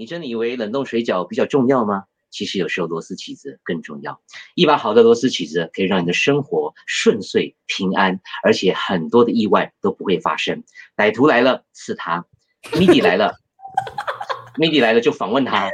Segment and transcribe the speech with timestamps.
[0.00, 2.04] 你真的以为冷冻水饺比较重要吗？
[2.30, 4.18] 其实有时候螺丝起子更重要。
[4.54, 10.64] 一把好的螺丝起子可以让你的生活顺遂平安，而且很多的意外都不会发生。
[10.96, 12.24] 歹徒来了，刺他
[12.72, 13.34] ；MIDI 来了
[14.56, 15.68] ，MIDI 来了就访问他。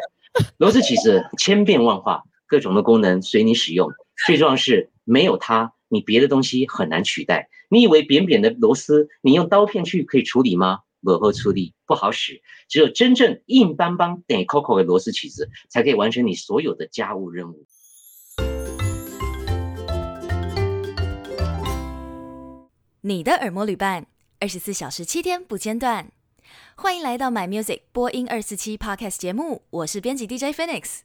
[0.56, 3.92] 螺丝起子千变万化，各种的功能随你使用。
[4.26, 7.48] 最重要是，没有它，你别的东西很难取代。
[7.68, 10.80] 你以为扁扁的螺丝，你用刀片去可以处理吗？
[11.06, 12.42] 不好处理，不好使。
[12.68, 17.64] 只有真正硬邦邦、得扣扣的螺丝起子，才可以完成你所有的家务任务。
[23.02, 24.06] 你的耳膜旅伴，
[24.40, 26.10] 二十四小时七天不间断。
[26.74, 31.02] 欢迎来到 My Music 播音二四七 Podcast 节目，我是编辑 DJ Phoenix。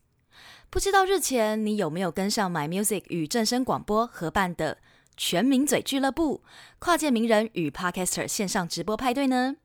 [0.72, 4.80] 不知道日前你有没有跟上 My Music 与正声广播合办的
[5.16, 6.42] 全名嘴俱乐部
[6.80, 9.58] 跨界名人与 Podcaster 线上直播派对呢？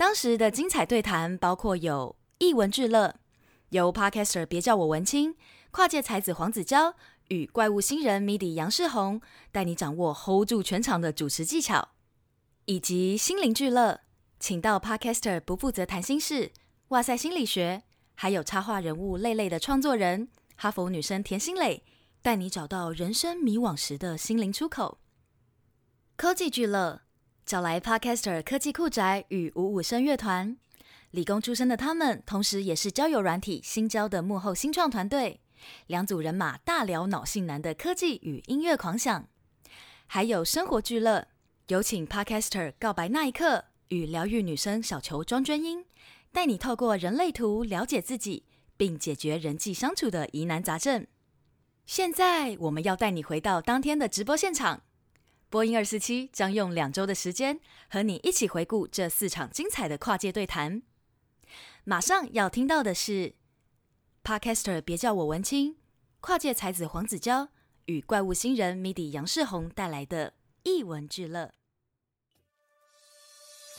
[0.00, 3.16] 当时的精彩对谈包括有艺文智乐，
[3.68, 5.36] 由 Podcaster 别叫我文青，
[5.72, 6.94] 跨界才子黄子佼
[7.28, 9.20] 与怪物新人 MIDI 杨世宏
[9.52, 11.90] 带你掌握 hold 住全场的主持技巧，
[12.64, 14.00] 以及心灵聚乐，
[14.38, 16.52] 请到 Podcaster 不负责谈心事，
[16.88, 17.82] 哇塞心理学。
[18.14, 21.84] 还有插画人物类类的创作人，哈佛女生田心磊
[22.22, 24.96] 带你找到人生迷惘时的心灵出口。
[26.16, 27.02] 科技聚乐
[27.50, 30.56] 找来 Podcaster 科技酷宅与五五声乐团，
[31.10, 35.40] 理工出身的他们，同时也是交友软体新交的幕后新创团队。
[35.88, 39.26] 两组人马大聊脑性男的科技与音乐狂想。
[40.06, 41.26] 还有生活聚乐，
[41.66, 45.84] 有请 Podcaster 告白那一刻与疗愈女生小球庄娟英。
[46.30, 48.44] 带你透过人类图了解自己，
[48.76, 51.04] 并解决人际相处的疑难杂症。
[51.84, 54.82] 现在我们要带你回到当天的直播现场，
[55.50, 60.82] 波音二四七将用两周的时间和你一起回顾这四场精彩的跨界对谈。
[61.82, 63.34] 马上要听到的是
[64.22, 65.76] ，Podcaster 别叫我文青，
[66.20, 67.48] 跨界才子黄子佼
[67.86, 71.52] 与怪物新人 MIDI 杨世宏带来的异文俱乐。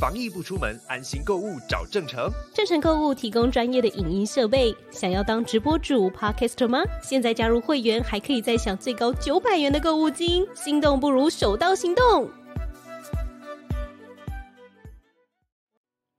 [0.01, 2.27] 防疫不出门，安心购物找正成。
[2.55, 4.75] 正成购物提供专业的影音设备。
[4.89, 6.81] 想要当直播主、Podcaster 吗？
[7.03, 10.43] 现在加入会员还可以再享最高九百元的购物金。
[10.55, 12.31] 心动不如手到行动。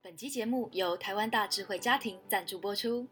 [0.01, 3.05] 本期节目由台湾大智慧家庭赞助播出。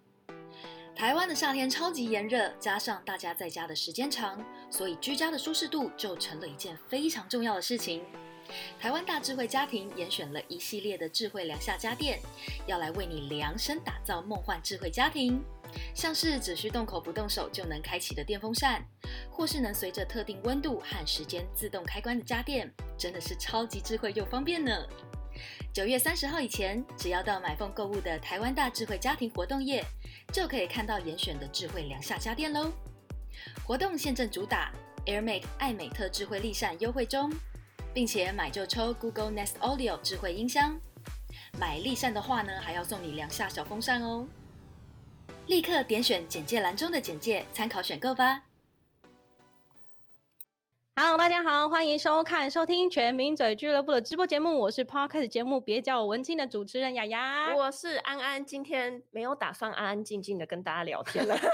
[0.96, 8.02] 台湾的夏天超级炎热，加上大家在家的时间长，所以居家的舒适度就成了一件非常重要的事情。
[8.80, 12.20] 台湾大智慧家庭严选了一系列的智慧凉夏家电，
[12.68, 15.42] 要来为你量身打造梦幻智慧家庭。
[15.96, 18.86] 像是只需动口不动手就能开启的电风扇，
[19.30, 24.86] 或是能随着特定温度和时间自动开关的家电，真的是超级智慧又方便呢。
[25.74, 29.82] 九月三十号以前，只要到买凤购物的台湾大智慧家庭活动页，
[30.34, 32.70] 就可以看到严选的智慧凉夏家电喽。
[33.66, 34.74] 活动现正主打
[35.06, 37.32] AirMake 爱美特智慧立扇优惠中。
[37.94, 40.80] 并且买就抽 Google Nest Audio 智慧音箱，
[41.60, 44.26] 买立扇的话呢，还要送你两下小风扇哦。
[45.48, 48.44] 立刻点选简介栏中的简介参考选购吧。
[51.04, 61.36] Hello，大家好，欢迎收看收听全民嘴俱乐部的直播节目，我是 Podcast 节目别叫我文青的主持人雅雅，我是安安，今天没有打算安安静静的跟大家聊天了。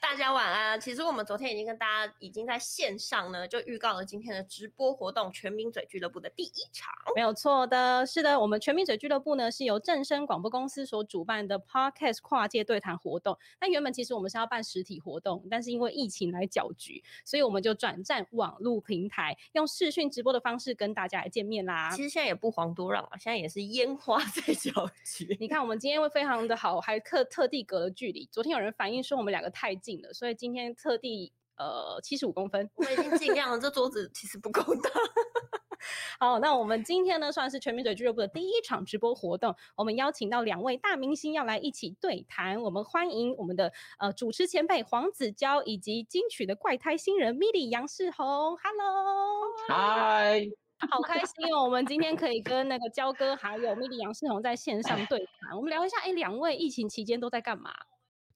[0.00, 0.78] 大家晚安。
[0.80, 6.92] 其实我们昨天已经跟大家已经在线上呢，就预告了今天的直播活动——全民嘴俱乐部的第一场。
[7.16, 13.36] 没有错的，是的，我们全民嘴俱乐部呢是由正声广播公司所主办的 Podcast 跨界对谈活动。
[13.60, 21.90] 那原本其实我们是要办实体活动，但是因为疫情来搅局，所以我们就转战网络平台，用视讯直播的方式跟大家来见面啦。
[21.92, 24.72] 其实现在也不遑多让啊，现在也是烟花 在搅
[25.04, 25.36] 局。
[25.38, 28.26] 你看我们今天会非常的好，还特特地隔了距离。
[28.32, 30.12] 昨天有人反映说我们两个太近了。
[30.12, 33.58] 所以今天特地呃七十五公分，我已经尽量了。
[33.58, 34.90] 这桌子其实不够大。
[36.18, 42.62] 好，那我们今天呢算是全民嘴俱乐部的第一场直播活动，我们邀请到两位大明星要来一起对谈。
[42.62, 48.24] 我们欢迎我们的呃主持前辈黄子佼以及金曲的怪胎新人 MIDI 杨世宏。
[48.24, 50.48] Hello，嗨，
[50.90, 51.64] 好开心哦！
[51.64, 55.54] 我们今天可以跟那个焦哥还有 MIDI 杨世宏在线上对谈。
[55.54, 57.70] 我们聊一下，哎，两位疫情期间都在干嘛？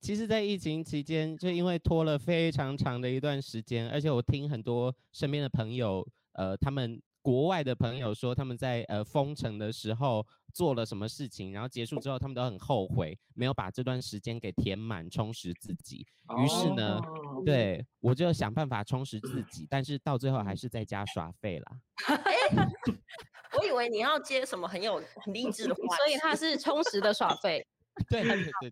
[0.01, 10.25] 其实，在疫情期间，就因为拖了非常长的一段时间，而且我听很多身边的朋友，呃，他们国外的朋友说，他们在呃封城的时候
[10.55, 16.07] 做了什么事情，然后结束之后，他们都很后悔，没有把这段时间给填满，充实自己。
[16.39, 21.73] 于是呢，哦、对我就想办法充实自己，但是到最后还是在家耍废啦。
[23.59, 27.67] 我以为你要接什么很有很励志的话， 所以他是充实的耍废。
[28.09, 28.71] 对 对对。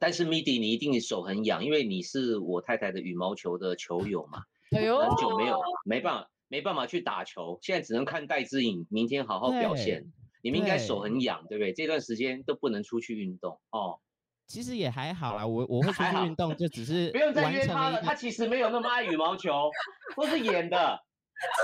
[0.00, 4.42] 但是 Midi 你一定手很痒，因为你是我太太的羽毛球的球友嘛。
[4.76, 10.04] 哎呦，很久没有，没办法，没办法去打球，现在只能看戴资颖，明天好好表现。
[10.42, 11.72] 你们应该手很痒，对不对？
[11.72, 13.98] 这段时间都不能出去运动哦。
[14.46, 18.00] 其实也还好啦，我 我会出去运动，就只是不用再约他了。
[18.00, 19.70] 他其实没有那么爱羽毛球，
[20.16, 21.00] 都是演的，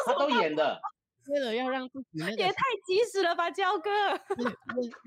[0.07, 0.81] 他都演的。
[1.29, 2.55] 为了要让自己那 个也太
[2.87, 3.91] 及时了吧，焦哥。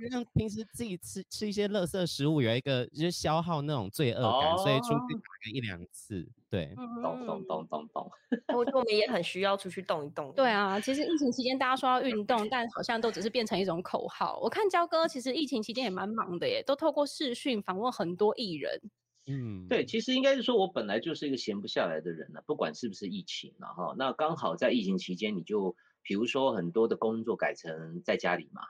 [0.09, 8.11] 让平时自己吃吃一些垃圾食物，有一个就是消耗那种罪恶感，哦、所以出去打个一两次，对，咚咚咚咚咚。
[8.53, 10.31] 我我们也很需要出去动一动。
[10.33, 14.39] 对啊，其实疫情期间大家说要运动，但好像都只是变成一种口号。
[14.41, 18.81] 我看焦哥其实疫情期间也蛮忙的耶，都透过视讯访问很多艺人。
[19.27, 23.93] 嗯，对，其实应该是说，我本来就是一个闲不下来的人了，不管是不是疫情了哈。
[23.97, 25.75] 那刚好在疫情期间，你就。
[26.07, 28.61] 比如说很多的工作改成在家里嘛，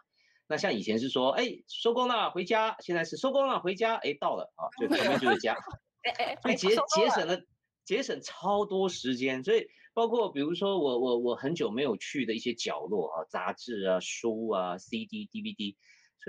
[0.47, 5.55] 那像以前是说，哎，收工了回家，现在是收工了回家，哎，到了啊，就前面就是家，
[6.41, 7.39] 所以节节省了
[7.85, 15.75] 节省超多时间，所以包括比如说我我我很久没有去的一些角落啊，杂志啊、书啊、CD、DVD，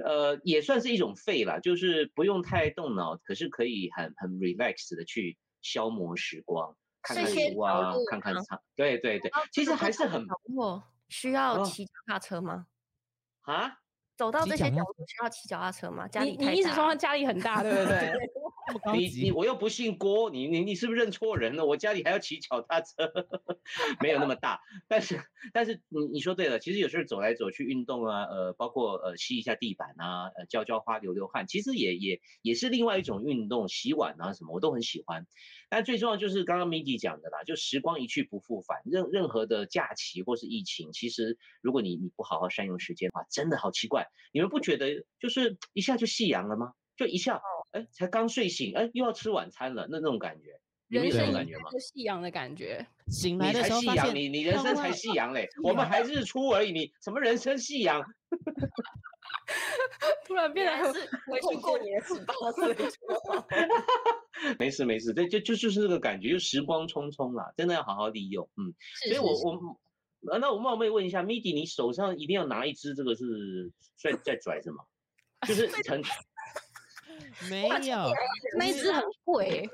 [0.05, 10.26] 呃，也算是一种废了，就是不用太动脑，可是可以很很 relax 的去消磨时光，看看书啊，看看唱，对对对，其实还是很。
[11.08, 12.66] 需要骑脚踏车吗？
[13.43, 13.78] 啊？
[14.16, 16.08] 走到这些角度需要骑脚踏车吗？
[16.08, 18.12] 家里你你一直说他家里很大，对不对？
[18.94, 21.65] 你你我又不姓郭，你你你是不是认错人了？
[21.67, 23.12] 我家里还要骑脚踏车，
[24.00, 24.61] 没有那么大。
[24.88, 25.20] 但是
[25.53, 33.69] 但是你你说对了，其实有时候走来走去运动啊，呃，包括呃吸一下地板啊，呃浇浇花流流汗，其实也也也是另外一种运动。
[33.69, 35.26] 洗碗啊什么我都很喜欢。
[35.70, 38.82] 但最重要就是刚刚 Midi 讲的啦，就时光一去不复返。
[38.85, 44.06] 任任何的假期或是疫情，其实如果你你不好好善用时间的话，真的好奇怪。
[44.32, 46.73] 你们不觉得就是一下就夕阳了吗？
[46.97, 47.41] 就一下，
[47.73, 51.70] 哎，才刚睡醒，哎，又要吃晚餐了，那那种感觉，你们有这种感觉吗？
[51.79, 58.03] 夕阳的感觉，醒来的时候你才夕阳，你你人生才夕阳嘞，我们还日出而已，你什么人生夕阳？
[60.26, 62.76] 突然变得是回去过年十八岁，
[64.59, 68.73] 没事没事，对，就就就是这个感觉，就时光匆匆啦，真的要好好利用，嗯，
[69.06, 74.85] 所以我我那我冒昧问一下，Midi，你手上一定要拿一支这个是在在拽什么？
[75.47, 76.03] 就是 很。
[77.50, 78.11] 没有，
[78.59, 79.69] 那一支很贵，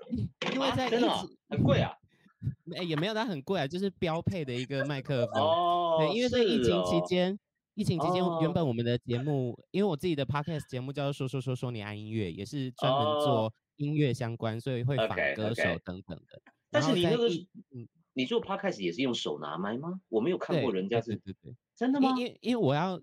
[0.53, 1.09] 因为在一直
[1.49, 1.93] 很贵啊，
[2.77, 5.43] 哎也没有它很贵啊，就是标配的一个麦克风。
[5.43, 7.39] 哦，对，因为在疫情期间，
[7.75, 16.43] 疫情期间原本我们的节目，因为我自己的 podcast 节目叫做说说说说你爱音乐，也是专门做音乐相关，所以会访歌手等等的。
[16.71, 20.01] 但是你那个，嗯，你做 podcast 也是用手拿麦吗？
[20.09, 22.15] 我没有看过人家是，对对，真的吗？
[22.19, 23.01] 因为因为我要。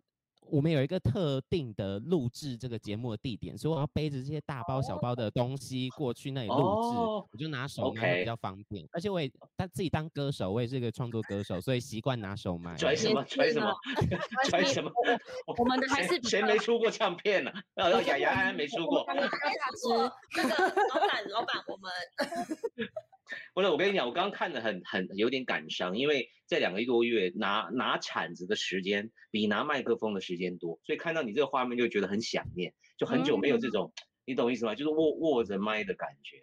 [0.51, 8.85] 我们有一个特定的录制这个节目的地点，所以我要背着这些大包小包的东西过去那里录制，哦、我就拿手麦比较方便。
[8.91, 12.75] 而且我也他自己当歌手，我也是一个创作歌手，所以习惯拿手麦。
[12.75, 13.23] 拽什么？
[13.23, 13.73] 拽什么？
[14.49, 14.91] 拽什么？
[15.57, 17.51] 我们的还是谁没出过唱片呢？
[17.75, 19.05] 啊，雅雅安没出过。
[19.05, 20.49] 大师，那个
[20.93, 21.89] 老板，老板，我们。
[23.53, 34.75] 不是，我跟你讲，我刚刚看的很很有点感伤，因为这两个多月拿拿铲子的时间比拿麦克风的时间多，所以看到你这个画面就觉得很想念，就很久没有这种，嗯、你懂意思吗？
[34.75, 36.37] 就是握握着麦的感觉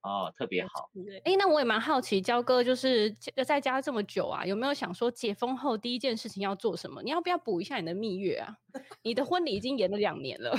[0.00, 0.90] 啊、哦，特别好。
[1.24, 3.10] 哎，那我也蛮好奇，焦哥就是
[3.46, 7.02] 在家这么久啊，有没有想说解封后第一件事情要做什么？
[7.02, 8.56] 你要不要补一下你的蜜月啊？
[9.02, 10.58] 你的婚礼已经延了两年了。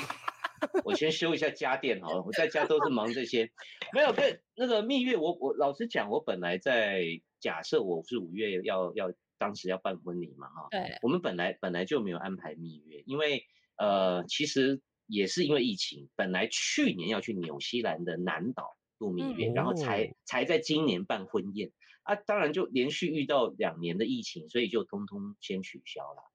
[0.84, 3.52] 我先修一下家电好了，我在家都是忙这些，
[3.94, 7.04] 没有对那个蜜月，我我老实讲，我本来在
[7.40, 13.46] 假设我是五月要要当时要办婚礼嘛哈，对，我们本来本来就没有安排蜜月，因为
[13.78, 21.72] 呃其实也是因为疫情，本来去年要去纽西兰的南岛度蜜月，嗯、然后才才在今年办婚宴。
[22.04, 26.33] 啊，当然就连续遇到两年的疫情，所以就通通先取消了。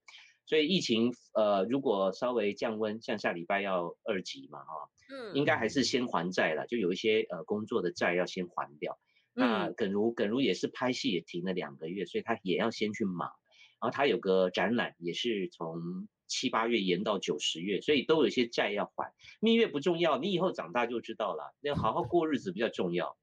[0.48, 8.98] 所以疫情，呃，如果稍微降温，像下礼拜要二级嘛，哈，嗯，应该还是先还债了，就有一些呃工作的债要先还掉。
[9.34, 13.30] 嗯、那耿如耿如也是拍戏也停了两个月，所以他也要先去忙。
[13.78, 19.12] 然后他有个展览也是从七八月延到九十月，所以都有一些债要还。
[19.40, 23.18] 蜜月不重要，你以后长大就知道了，要好好过日子比较重要。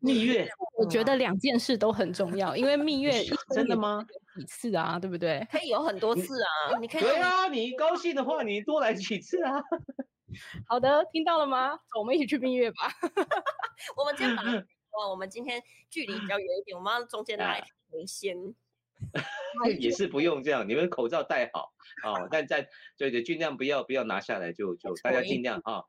[0.00, 3.12] 蜜月，我觉得两件事都很重要，因为蜜月
[3.54, 4.06] 真的吗？
[4.36, 5.46] 几次啊，对不对？
[5.50, 7.02] 可以有很多次啊，你可以。
[7.02, 9.62] 对啊，你高兴的话，你多来几次啊。
[10.66, 11.76] 好的，听到了吗？
[11.92, 12.76] 走，我们一起去蜜月吧。
[13.96, 14.42] 我们今天把，
[14.98, 18.36] 哇，我们今天距离比较远一点，我们要中间来回先。
[19.78, 21.72] 也是不用这样，你们口罩戴好
[22.04, 25.82] 啊，但在对对，尽量不要不要拿下来就，就就大家尽量啊，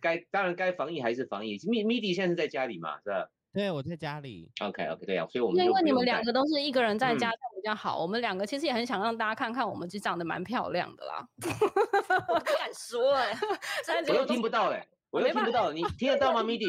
[0.00, 1.58] 该当然该防疫还是防疫。
[1.68, 3.30] 咪咪迪现在是在家里嘛，是吧？
[3.56, 4.50] 对，我在家里。
[4.60, 11.26] OK OK，对啊，所以我们因为你们两个都是一个人在家比较好，嗯、我们两个其实也很想让大家看看，我们其实长得蛮漂亮的啦。
[12.28, 14.88] 我不敢说哎、欸，我又听不到哎、欸。
[15.10, 16.68] 我又听不到，你听得到吗，Midi？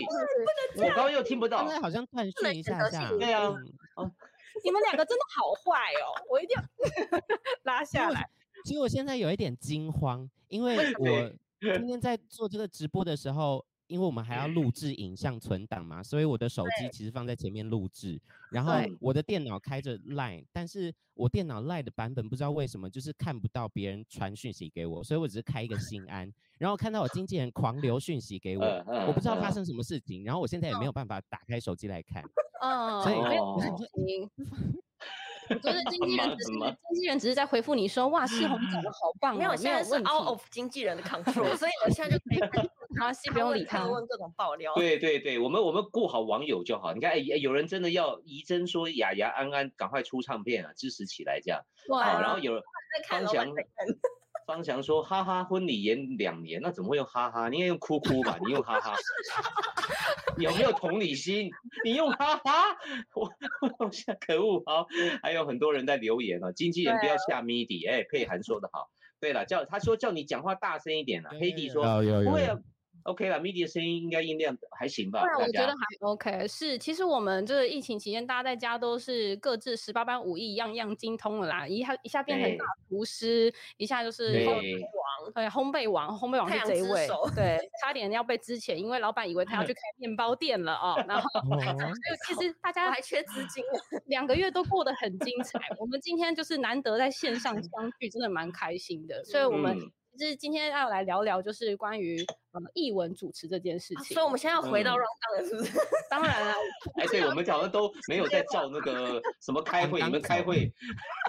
[0.77, 3.09] 我刚刚又听不到，刚才好像断讯一下下。
[3.09, 3.53] 对啊，
[4.63, 6.63] 你们两个真的好坏哦，我一定要
[7.63, 8.29] 拉下来。
[8.63, 11.29] 其实我现在有一点惊慌，因为我
[11.59, 13.65] 今天在做这个直播的时候。
[13.87, 18.19] 因为我们还要录制影像存档嘛，所以我的手机其实放在前面录制，
[18.51, 28.65] 然后我的电脑开着 Line，但是我电脑 Line 的版本不知道为什么就是看不到别人传讯息给我，所以我只是开一个心 安，然后看到我经纪人狂留讯息给我，
[29.07, 32.23] 我不知道发生什么事情，然后我现在也没有办法打开手机来看，
[32.61, 33.15] 哦，所以
[35.49, 42.69] 我想说我觉得经纪人 只是经纪人只是在回复你说，哇，世宏长得好棒，哦，没有，现在是 out of 经纪人的 control，所以我现在就可以。
[42.99, 44.73] 好，先不用理他，问各种爆料。
[44.73, 46.93] 对对对，我们我们顾好网友就好。
[46.93, 51.61] 你看，哎，有人真的要怡珍说雅雅安安赶快出唱片啊，支持起来这样。
[51.89, 52.59] 哇，然后有
[53.07, 53.45] 方翔，
[54.47, 57.49] 方翔说哈哈婚礼延两年，那怎么会用哈哈？
[57.49, 58.37] 你应该用哭哭吧？
[58.45, 58.95] 你用哈哈，
[60.37, 61.51] 有没有同理心？
[61.83, 62.77] 你用哈哈，
[63.13, 63.29] 我
[63.85, 64.63] 我想可恶。
[64.65, 64.87] 好，
[65.21, 67.91] 还有很多人在留言啊，经纪人不要下 MIDI。
[67.91, 68.89] 哎，佩涵说的好。
[69.19, 71.31] 对了，叫他说叫你讲话大声一点了。
[71.41, 72.57] 黑弟说不会啊。
[73.07, 75.23] OK 了，MIDI 的声音应该音量还行吧？
[75.23, 76.45] 对，我觉得还 OK。
[76.45, 81.65] 是，其实我们这个疫情期间，大家在家都是各自十八般武艺，样样精通了啦。
[81.65, 87.07] 一下一下变成大厨师，一下就是烘焙王，对，烘焙王，烘焙王是这一位。
[87.33, 91.01] 对，差点要被资遣，因为老板以为他要去开面包店了哦。
[91.07, 91.29] 然后，
[92.27, 93.63] 其实大家还缺资金，
[94.07, 95.57] 两个月都过得很精彩。
[95.79, 99.23] 我们今天就是难得在线上相聚，真的蛮开心的。
[99.23, 99.79] 所以我们。
[100.17, 102.19] 就是今天要来聊聊，就是关于
[102.51, 103.97] 呃艺文主持这件事情。
[103.97, 105.77] 啊、所以我们现在要回到 rundown 了，是不是？
[105.77, 106.53] 嗯、 当然了。
[106.99, 110.73] 哎，对，我们好像都没有在照那个什么开会，你们开会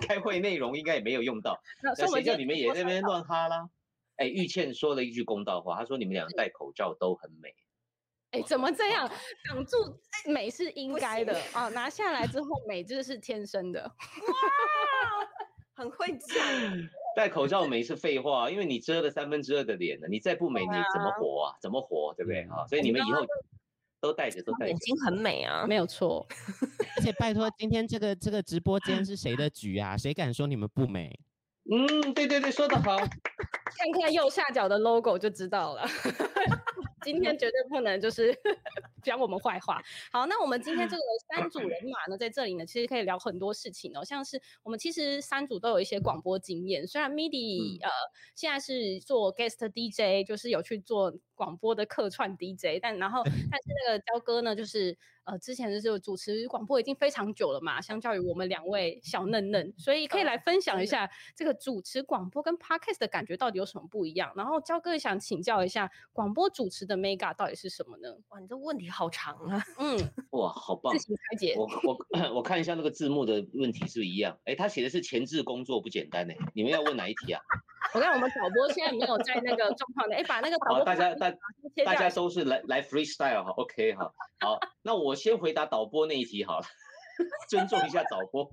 [0.07, 1.57] 开会内容应该也没有用到。
[1.83, 3.69] 那谁叫你们也在那边乱哈啦？
[4.17, 7.55] 哎，玉倩说了一句公道话，她说你们两个戴口罩都很美。
[8.31, 9.09] 哎，怎么这样？
[9.49, 9.77] 挡住
[10.27, 13.83] 美是应该的啊，拿下来之后美就是天生的。
[13.83, 15.28] 哇，
[15.79, 16.37] 很会讲。
[17.15, 21.55] 戴口罩美是废话，因为你遮了三分之二的脸了，你再不美，你怎么活啊？
[21.63, 22.67] 怎么活，对不对啊？
[22.69, 23.25] 所以你们以后
[24.01, 24.69] 都戴着，都戴着。
[24.69, 26.27] 眼睛很美啊，没有错。
[26.97, 29.97] 而且拜托，今天这个这个直播间是谁的 局啊？
[29.97, 31.17] 谁敢说你们不美？
[31.71, 32.97] 嗯，对对对，说得好。
[32.97, 35.87] 看看右下角的 logo 就知道了。
[37.03, 38.35] 今天绝对不能就是
[39.03, 39.83] 讲我们坏话。
[40.13, 44.05] 好，那我们今天这个 三组人马呢，在这里呢，其实可以聊很多事情哦。
[44.05, 47.91] 像是我们其实三组都有一些广播经验，虽然 MIDI、嗯、呃
[48.35, 54.97] 现在是做 guest DJ，就是有去做广播的客串 DJ，但然后 但是那个焦哥呢，就是。
[55.29, 64.33] 呃，之前就是主持广播已经非常久了嘛，相较于我们两位小嫩嫩，所以可以来分享一下这个主持广播跟 podcast 的感觉到底有什么不一样。
[64.35, 68.09] 然后焦哥也想请教一下，广播主持的 mega 到底是什么呢？
[68.31, 69.63] 哇，你这问题好长啊。
[69.79, 69.97] 嗯，
[70.33, 70.93] 哇，好棒。
[70.93, 71.55] 自行开解。
[71.57, 74.37] 我我我看一下那个字幕的问题是不是一样？
[74.47, 76.35] 哎，他写的是前置工作不简单呢。
[76.55, 77.41] 你们要问哪一题啊？
[77.95, 81.33] 我看我们导播现在没有在那个状况内，哎，把那个导播大家大
[81.85, 85.15] 大家都是来来 freestyle 哈，OK 哈，好，那我。
[85.19, 86.67] 先回答导播那一题好了，
[87.51, 88.49] 尊重一下导播。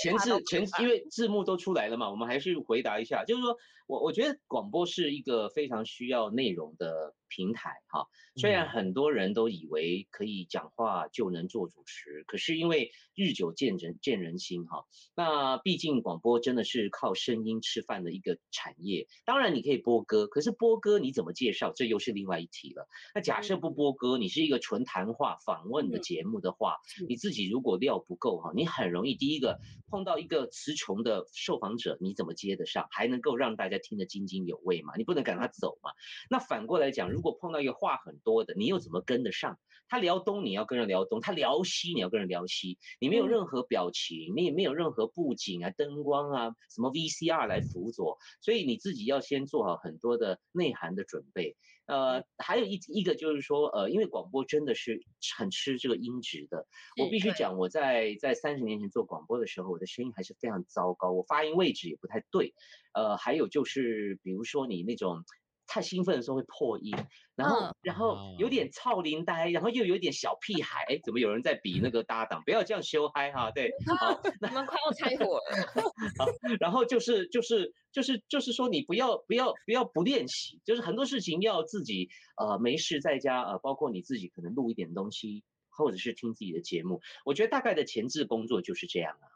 [0.00, 3.24] 前置前，因为字幕都出来了嘛，我们还是回答一下。
[3.24, 3.56] 就是说
[3.92, 8.06] 我我觉得广播是一个非常需要内容的平台哈。
[8.36, 14.84] 虽然很多人都以为可以讲话就能做主持，可是因为日久见人见人心哈。
[15.16, 19.08] 那毕竟广播真的是靠声音吃饭的一个产业。
[19.26, 22.86] 当然你可以播歌，可是播歌你怎么介绍，这又是另外一题了。
[23.12, 26.76] 那假设不播歌，你是一个纯谈话访问的节目的话，
[27.08, 29.32] 你自己如果料不够哈，你很容易第一。
[29.32, 29.58] 第一个
[29.88, 34.92] 碰到一个词穷的受访者，你怎么接得上，还能够让大家听得津津有味嘛？
[34.98, 35.90] 你不能赶他走嘛？
[36.28, 39.58] 那反过来讲，如果碰到一个话很多的，你又怎么跟得上？
[39.88, 42.78] 他聊东，你要跟着聊东；他聊西，你要跟着聊西。
[42.98, 51.56] 你没有任何表情，你也没有任何布景啊、灯光啊、什么 VCR 来辅佐，所以你自己要先做好很多的内涵的准备。
[51.84, 54.98] 呃，还有一一个就是说，呃，因为广播真的是
[55.36, 56.66] 很吃这个音质的。
[56.96, 62.54] 我必须讲，我在在三十年前做广播的时候，我的声音还是非常糟糕，我发音位置也不太对。
[62.94, 65.22] 呃，还有就是，比如说你那种。
[65.66, 66.92] 太兴奋的时候会破音，
[67.34, 72.42] 然后、嗯、然后有点臭奶呆，然后又有点小屁孩，哎，怎么有人在比那个搭档？
[72.44, 75.42] 不要这样羞 嗨哈，对， 好，那我们快要拆伙了。
[76.18, 76.26] 好，
[76.60, 89.26] 然后就是就是就是就是说你不要不要不要不练习，就是很多事情要自己呃没事在家呃，包括你自己可能录一点东西，或者是听自己的节目，我觉得大概的前置工作就是这样啊。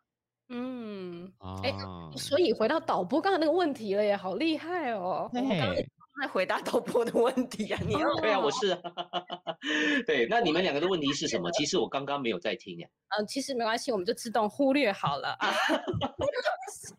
[0.49, 1.33] 嗯，
[1.65, 5.29] 哎、啊，所以回到导播刚才那个问题了耶，好厉害哦！
[5.33, 5.75] 我刚刚
[6.21, 8.81] 在回答导播的问题啊，你要对啊，我是啊，
[10.07, 11.51] 对，那你们两个的问题是什么？
[11.53, 12.89] 其实我刚刚没有在听呀。
[13.19, 15.53] 嗯，其实没关系，我们就自动忽略好了啊。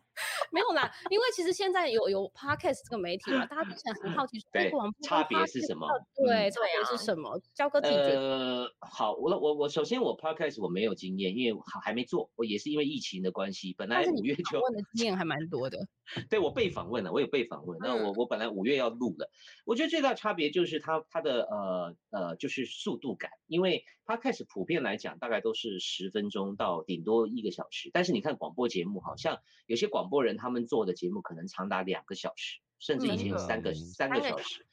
[0.50, 4.70] 没有啦，因为其实现在有有 podcast 这个媒体嘛，大家之前很好奇，对，
[5.02, 5.86] 差别是什么？
[6.14, 7.40] 对，差别是什么？
[7.54, 8.20] 焦哥自己觉得？
[8.20, 15.78] 呃，好，我我我首先我 podcast 我没有经验，因为还还没做，我也是因为疫情的关系，本来五月就问的经验还蛮多的。
[16.30, 17.78] 对，我被访问了，我有被访问。
[17.80, 19.28] 那我我本来五月要录的，
[19.66, 34.64] 我觉得最大差别就是它它的呃呃就是速度感，因为 podcast 普遍来讲大概都是十分钟到顶多一个小时，但是你看广播节目，好像有些广播人他们做的节目可能长达两个小时，甚至以前三个三个小时。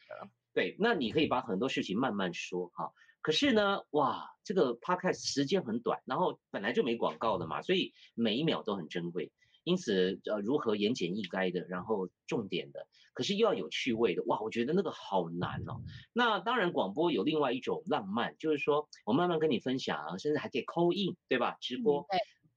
[0.54, 2.94] 对，那你可以把很多事情慢慢说哈。
[3.20, 9.34] 可是呢，哇，这个 podcast 时间很短，然后本来就没广告的嘛，所以每一秒都很珍贵。
[9.66, 15.82] 因此，呃，如何言简意赅的，然后重点的，可是又要有趣味的，哇，我觉得那个好难哦。
[16.14, 21.58] 那当然，广播有另外一种浪漫，就是说我慢慢跟你分享，甚至还可以 call in，对吧？
[21.60, 22.06] 直播，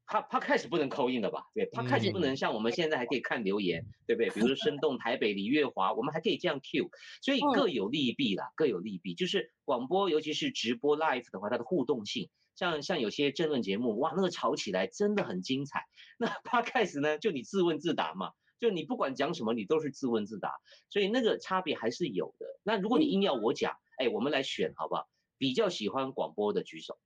[0.06, 1.44] 他他开始不能 call in 了吧？
[1.54, 4.30] 对，他开始不能像我们现在还可以看留言，嗯、对不对？
[4.30, 6.90] 比如说 生动台北李月华，我们还可以这样 Q，
[7.22, 9.14] 所以各有利弊啦，各有利弊。
[9.14, 12.28] 就是广播，尤其是直播 live 的话，它的互动性。
[12.58, 15.84] 像像有些政论节目，哇，那个吵起来真的很精彩。
[16.18, 20.52] 那 Podcast 呢，就你自问自答嘛，就你不管讲什么，你都是自问自答，
[20.90, 22.46] 所以那个差别还是有的。
[22.64, 25.06] 那如果你硬要我讲，哎、嗯欸，我们来选好不好？
[25.38, 26.98] 比较喜欢广播的举手。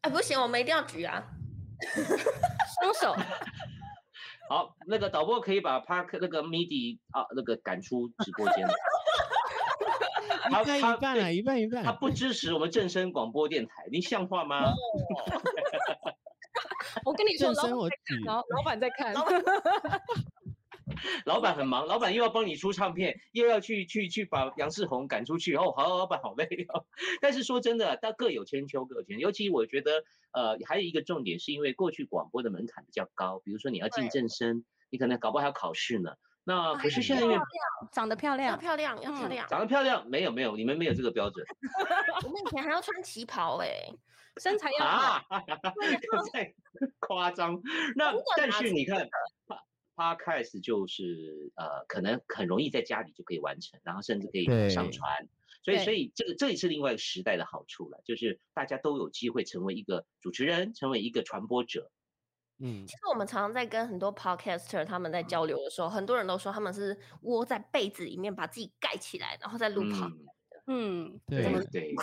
[0.00, 1.22] 哎，不行，我们一定要举啊，
[2.80, 3.14] 双手。
[4.48, 8.66] 好，那个导播可以把 Park 那个 MIDI 啊那个赶出直播间。
[10.52, 11.82] 他他一半啊，一半一半。
[11.82, 14.64] 他不支持我们正声广播电台，你像话吗？
[14.64, 14.72] 哦、
[17.04, 17.88] 我跟你说，正声我
[18.26, 19.14] 老老板在看，
[21.24, 25.56] 老板很忙，老板又要帮你出唱片，又要去去去把杨世宏赶出去。
[25.56, 26.84] 哦，好，老板好累哦。
[27.20, 29.22] 但是说真的，但各有千秋，各有千秋。
[29.22, 36.12] 尤其我觉得，呃，还有一个重点，是因为过去广播的门槛比较高，比如说你要进正声，你可能搞不好还要考试呢。
[36.44, 37.38] 那可是现在因为
[37.92, 41.46] 长得漂亮，漂亮，要漂亮，长得漂亮，没有没有，你们没有这个标准。
[42.24, 43.68] 我 们以前还要穿旗袍哎，
[44.38, 45.22] 身材要好，
[46.32, 46.52] 太
[46.98, 47.60] 夸张。
[47.94, 49.08] 那但是你看
[49.94, 55.28] ，Podcast 就是呃，可能很容易在家里就可以完成，然后甚至可以上传，
[55.64, 61.90] 所以所以这个这也是另外一个时代的好处了，就是大家都有机会成为一个主持人，成为一个传播者。
[62.64, 70.14] 嗯，其实我们常常在跟很多 podcaster 他们在交流的时候，很多人都说他们是窝在被子里面把自己盖起来，然后再录 podcast。
[70.68, 71.94] 嗯，对对。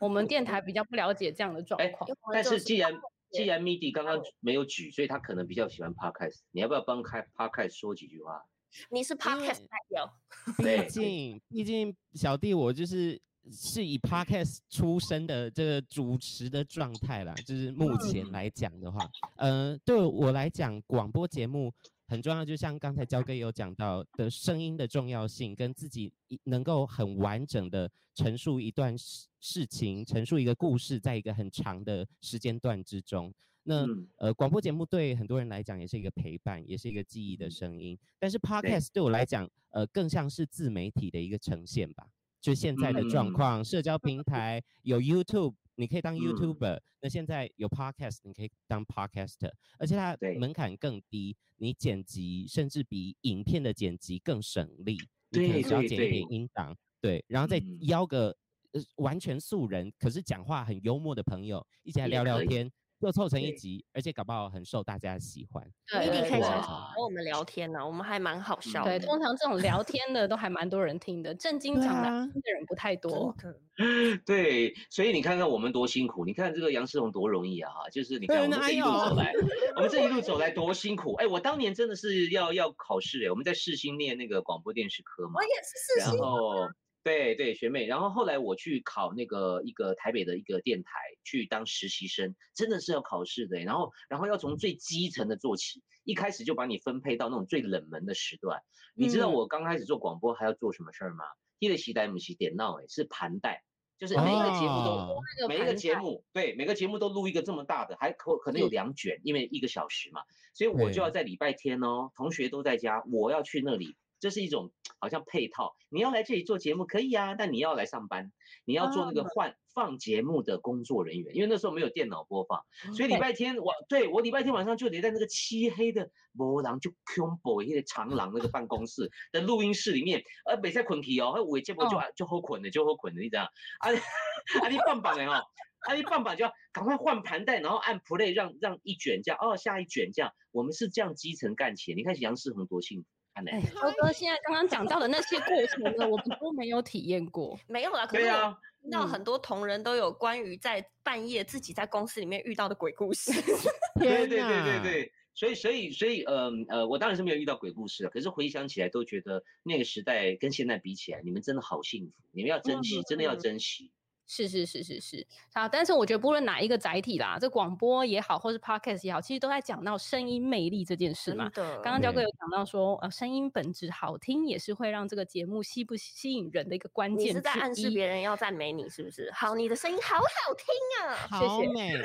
[0.00, 2.10] 我们电台比较不了解这样的状况。
[2.32, 2.92] 但是既然
[3.30, 6.40] 既然 MIDI 刚刚没有举，所以他可能比较喜欢 podcast。
[6.50, 8.44] 你要不要帮开 podcast 说几句话？
[8.90, 10.12] 你是 podcast 代表。
[10.58, 13.22] 毕竟毕竟小弟我就是。
[13.52, 21.72] 是以 podcast 出身的这个主持的状态啦，就是目前来讲的话，呃，对我来讲，广播节目
[22.06, 26.12] 很重要，就像刚才焦哥有讲到的声音的重要性，跟自己
[26.44, 33.32] 能够很完整的陈述一段事事情，陈述一个故事，在一个很长的时间段之中，
[33.62, 33.86] 那
[34.16, 42.06] 呃，广播节目对很多人来讲也是一个陪伴，也是一个记忆的声音，但是 podcast 对我来讲，呃，更像是自媒体的一个呈现吧。
[42.40, 46.82] 就现在的状况，嗯、社交平台有 YouTube，你可以当 YouTuber、嗯。
[47.02, 54.98] 那现在有 Podcast，你可以当 Podcaster，而且它门槛更低，你剪辑甚至比影片的剪辑更省力。
[55.30, 58.36] 对，你可以只要剪一点音档，对，然后再邀个、
[58.72, 62.70] 嗯、完全素人，可是讲话很幽默的朋友一起来聊聊天。
[63.00, 65.66] 又凑成一集，而且搞不好很受大家的喜欢。
[65.90, 68.98] 对，你可以和我们聊天呢、啊，我们还蛮好笑的。
[68.98, 73.34] 对，通常这种聊 天的都还蛮多人听的，正经讲的听的人不太 多。
[74.26, 77.72] 对，所以你看看我们多辛苦，你看这个杨世宏多容易啊！
[77.90, 79.32] 就是你看我们这一路走来，
[79.76, 81.14] 我们这一路走来多辛苦。
[81.14, 85.34] 哎，我当年真的是要要考试哎，我们在世新念那个广播电视科嘛。
[85.36, 86.20] 我也是世新。
[86.20, 86.68] 然后。
[87.02, 90.90] 对对，学妹，然后后来我去考那个一个台北的一个电台
[91.24, 93.58] 去当实习生，真的是要考试的。
[93.60, 98.60] 然后然后要从最基层的做起，一开始就把你分配到那种最冷门的时段。
[98.94, 101.24] 你知道我刚开始做广播还要做什么事儿吗？
[101.58, 103.64] 一个时代不是电脑诶，是盘带，
[103.98, 110.20] 就是每一个节目都、哦、每一个节目对每个节目都录一个这么大的，还可可能有两卷，因为一个小时嘛，
[110.52, 113.96] 所以我就要在礼拜天哦，同学都在家，我要去那里。
[114.20, 118.30] 这是一种好像配套，你要来这里做节目可以啊，但你要来上班，
[118.64, 122.62] 你要做那个换放节目的工作人员，因为那时候没有电脑播放，
[122.94, 133.44] 所以礼拜天我对我礼拜天晚上就得在那个漆黑的无人就恐怖一个长廊那个办公室的录音室里面，呃，没在捆起哦，我结果就就好捆的，就好捆的，你知道？
[133.80, 133.88] 啊
[134.62, 135.42] 啊，你棒棒的哦，
[135.88, 143.06] 啊你棒棒就要赶快换盘带，然后按 play 让让一卷这样，哦下一卷这样，我们是这样基层干起来，你看杨世宏多幸福。
[143.34, 148.06] 哎，超哥，现在刚刚讲到的那些过程呢，我们都没有体验过，没有啦。
[148.06, 153.30] 可是我听到很多同仁都有关于在半夜自己在公司里面遇到的鬼故事。
[153.98, 158.10] 对对对对对，所以所以所以，呃呃，我当然是没有遇到鬼故事了。
[158.10, 163.90] 可是回想起来，都觉得那个时代跟现在比起来，你们真的好幸福，你们要珍惜，真的要珍惜。
[164.32, 171.50] 是是是是是，好，但是我觉得不论哪一个载体啦，这广播也好，或是 podcast 也好，其实都在讲到声音魅力这件事嘛。
[171.82, 177.30] 刚刚焦哥有讲到说，呃，声音本质好听，也是会让这个节目吸不吸引人的一个关键。
[177.30, 179.28] 你是在暗示别人要赞美你，是不是？
[179.32, 182.00] 好，你的声音好好听啊，好美。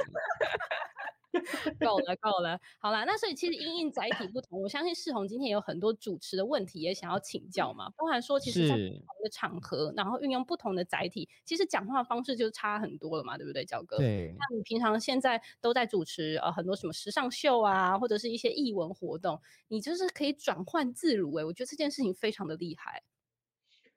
[1.80, 13.98] 够了，够了，好啦，那所以其实因应载体不同，我相信世宏今天有很多主持的问题也想要请教嘛，包含说其实在不同的场合，然后运用不同的载体，其实讲话方式就差很多了嘛，对不对，焦哥？
[13.98, 14.34] 对。
[14.38, 23.04] 那你平常现在都在主持呃很多什么时尚秀啊，或者是一些艺文活动，你就是可以转换自如哎、欸，我觉得这件事情非常的厉害。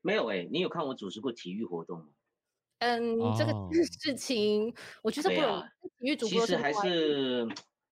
[0.01, 2.07] 没有哎、欸，你有看我主持过体育活动吗？
[2.79, 3.53] 嗯，这个
[4.01, 5.63] 事情我觉得不容易。
[5.99, 7.47] 体育主播其实还是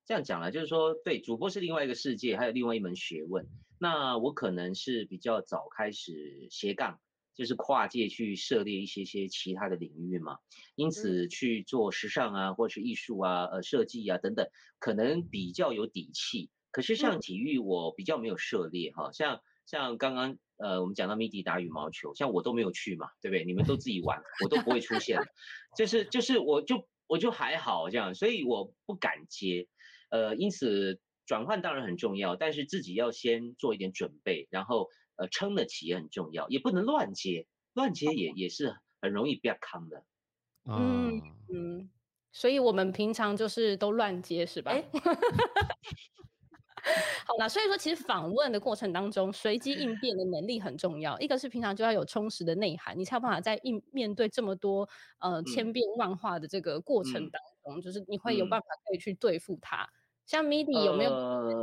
[0.05, 3.47] 这样讲了，就是说，对，主播是另外一个世界，还有另外一门学问。
[3.79, 7.01] 那我可能是比较早开始斜杠，
[7.35, 10.39] 就是跨界去涉猎一些些其他的领域嘛。
[10.77, 16.49] 因此去做时尚啊，或是艺术啊、呃设计啊等等，可能比较有底气。
[16.71, 20.39] 可是像体育，我比较没有涉猎哈，像像刚刚。
[20.59, 23.45] 呃，我们讲到迷笛打羽毛球，像我都没有去嘛，对不对？
[23.45, 25.21] 你们都自己玩，我都不会出现，
[25.77, 29.69] 就是就是，我就我就还好这样，所以我不敢接。
[30.09, 40.05] 呃，因此转换当然很重要，但是自己要先做一点准备，然后呃撑得起也很重要，也不能乱接，乱接也也是很容易不要扛的。
[40.65, 41.21] 嗯
[41.53, 41.91] 嗯，
[42.33, 44.73] 所以我们平常就是都乱接是吧？
[44.73, 44.89] 欸
[47.27, 51.19] 好了，所以说其实访问的过程当中，随机应变的能力很重要。
[51.19, 59.83] 一个是平常就要有充实的内涵，你才有办法在应面对这么多呃千变万化的这个过程当中，嗯、就是你会有办法可以去对付它。
[59.83, 59.91] 嗯、
[60.27, 61.11] 像 MIDI 有没有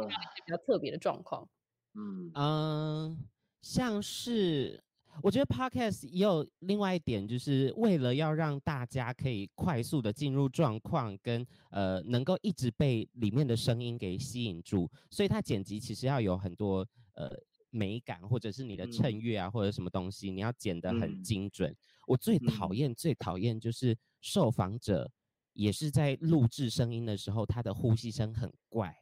[0.08, 1.48] 比较特别的状况？
[1.96, 3.18] 嗯嗯、呃，
[3.62, 4.84] 像是。
[5.22, 17.30] 我觉得 Podcast 也有另外一点，就是为了要让大家可以快速的进入状况，跟呃能够一直被里面的声音给吸引住，所以它剪辑其实要有很多呃
[17.70, 21.72] 美感，或者是你的衬乐啊，或者什么东西，你要剪得很精准。
[21.72, 25.10] 嗯、我最讨厌、嗯、最讨厌就是受访者
[25.54, 28.96] 也是在录制声音的时候，他的呼吸声很怪。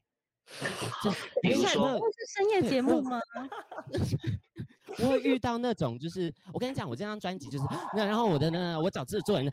[1.04, 3.20] 就比如说，这是深夜节目吗？
[5.00, 7.64] 我会遇到那种，就是我跟你讲，我这张专辑就是
[7.96, 9.50] 那，然后我的呢，我找制作人，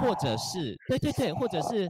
[0.00, 1.88] 或者是对对对，或者是，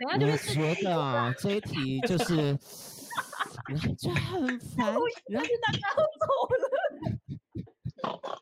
[0.00, 2.56] 我觉得啊，这一题就是，
[3.98, 4.86] 就很烦，
[5.26, 6.64] 然后大家都走了。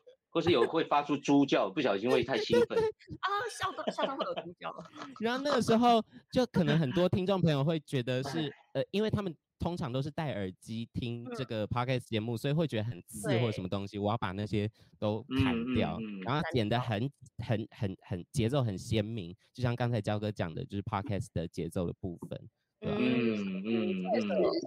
[0.31, 2.77] 或是有会发出猪叫，不小心会太兴奋
[3.19, 3.27] 啊，
[3.59, 4.73] 笑到笑到会有猪叫。
[5.21, 13.99] 然后那个时候，就可能很多听众朋友会觉得是 呃，因为他们通常都是戴耳机听这个 podcast 节目，嗯、所以会觉得很刺或者什么东西。
[13.99, 14.67] 我要把那些
[14.97, 17.11] 都砍掉，嗯嗯嗯、然后剪得很
[17.45, 22.49] 很很很节奏很鲜明，就像刚才焦哥讲的，就是 podcast 的节奏的部分。
[22.81, 24.11] 嗯嗯嗯，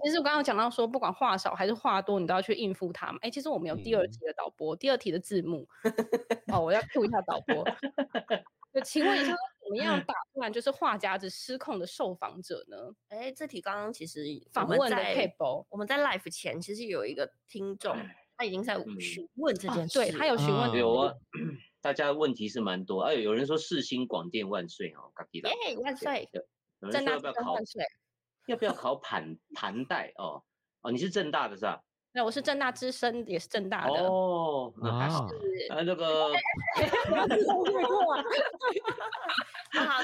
[0.03, 3.19] 其实我刚刚讲到说，不管话少还是话多，你都要去应付他嘛。
[3.21, 5.67] 哎，其实我们有第二题的导播，第二题的字幕。
[6.47, 7.63] 哦，我要 Q 一下导播。
[8.73, 12.77] 就请问一下，怎么样打断就是话匣子失控的受访者呢？
[13.09, 17.95] 哎，这题刚刚其实访问的 table，我们在 live 前其实有一个听众，
[18.37, 20.71] 他已经在询问这件事，对他有询问。
[20.77, 21.13] 有啊，
[21.81, 23.01] 大家问题是蛮多。
[23.01, 26.29] 哎，有人说世新广电万岁哦，嘎吉拉，耶万岁！
[26.81, 27.55] 有人说要不要考？
[28.47, 30.43] 要不要考盘盘带哦？
[30.81, 31.81] 哦，你是正大的是吧？
[32.13, 34.73] 那我是正大之声，也是正大的哦。
[34.77, 35.15] 那还是
[35.69, 36.31] 啊，那个
[39.73, 40.01] 好，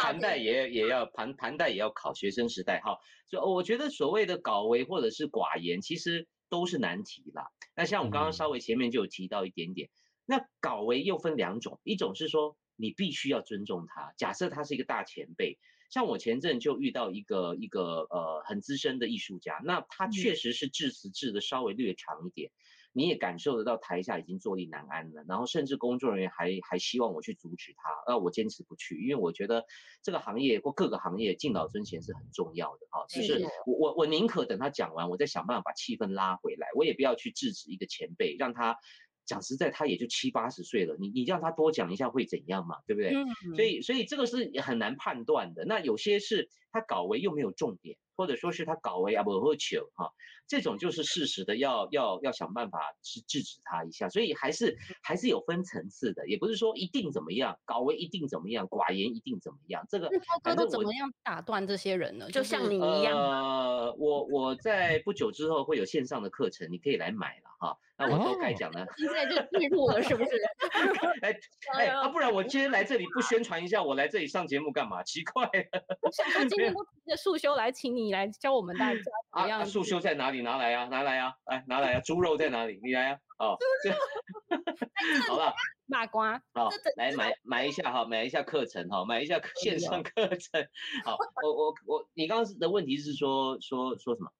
[0.00, 2.98] 盘带也也要盘盘带也要考学生时代哈。
[3.30, 7.46] 就我觉得所谓的搞为或者是寡言，其实都是难题啦。
[7.76, 9.90] 那像我刚刚稍微前面就有提到一点点，
[10.24, 15.56] 那搞维又分两种，一种是说你必须要尊重他，假设他是一个大前辈。
[15.90, 22.50] 像我前阵就遇到一个一个呃很资深的艺术家，那他确实是致辞致的稍微略长一点，
[22.92, 29.64] 你也感受得到台下已经坐立难安了，然后甚至工作人员还还希望我去阻止他，那我坚持不去，因为我觉得
[30.02, 38.78] 这个行业或各个行业敬老尊贤是很重要的哈，就是我我我宁可等他讲完，我再想办法把气氛拉回来，我也不要去制止一个前辈，让他。
[39.26, 42.76] 讲实在，他也就七八十岁了，你你让他多讲一下会怎样嘛？
[42.86, 43.14] 对不对？
[43.14, 45.64] 嗯，所以所以这个是很难判断的。
[45.64, 47.96] 那有些是他搞为又没有重点。
[48.16, 50.10] 或者说是他搞为啊不喝酒哈，
[50.46, 60.10] 这种就是事实的，要要要想办法去制止他一下，所以还是还是有分层次的，也不是说一定怎么样，搞为一定怎么样，寡言一定怎么样，这个
[60.42, 62.28] 他都怎么样打断这些人呢？
[62.30, 63.16] 就像你一样。
[63.16, 67.76] 呃，我我在不久之后会有线上的课程，你可以来买了哈。
[67.96, 70.30] 那我都该讲了，现在就进入了是不是？
[71.22, 71.38] 哎
[71.78, 75.02] 哎啊，不然我今天来这里不宣传一下，我来这里上节目干嘛？
[75.04, 75.84] 奇怪了。
[76.02, 78.03] 我想说今天不提着束修来请你。
[78.04, 79.00] 你来教我们大家
[79.58, 79.64] 啊！
[79.64, 80.42] 束修在哪里？
[80.42, 80.84] 拿来啊！
[80.86, 81.32] 拿来啊！
[81.46, 82.00] 来拿来啊！
[82.00, 82.78] 猪肉在哪里？
[82.82, 83.18] 你来啊！
[83.38, 83.56] 哦，
[85.28, 85.52] 好了，
[85.86, 90.68] 马瓜，好，来买买一下哈，买一下课程哈，买一下线上课程。
[91.04, 94.30] 好，我我我，你刚刚的问题是说说说什么？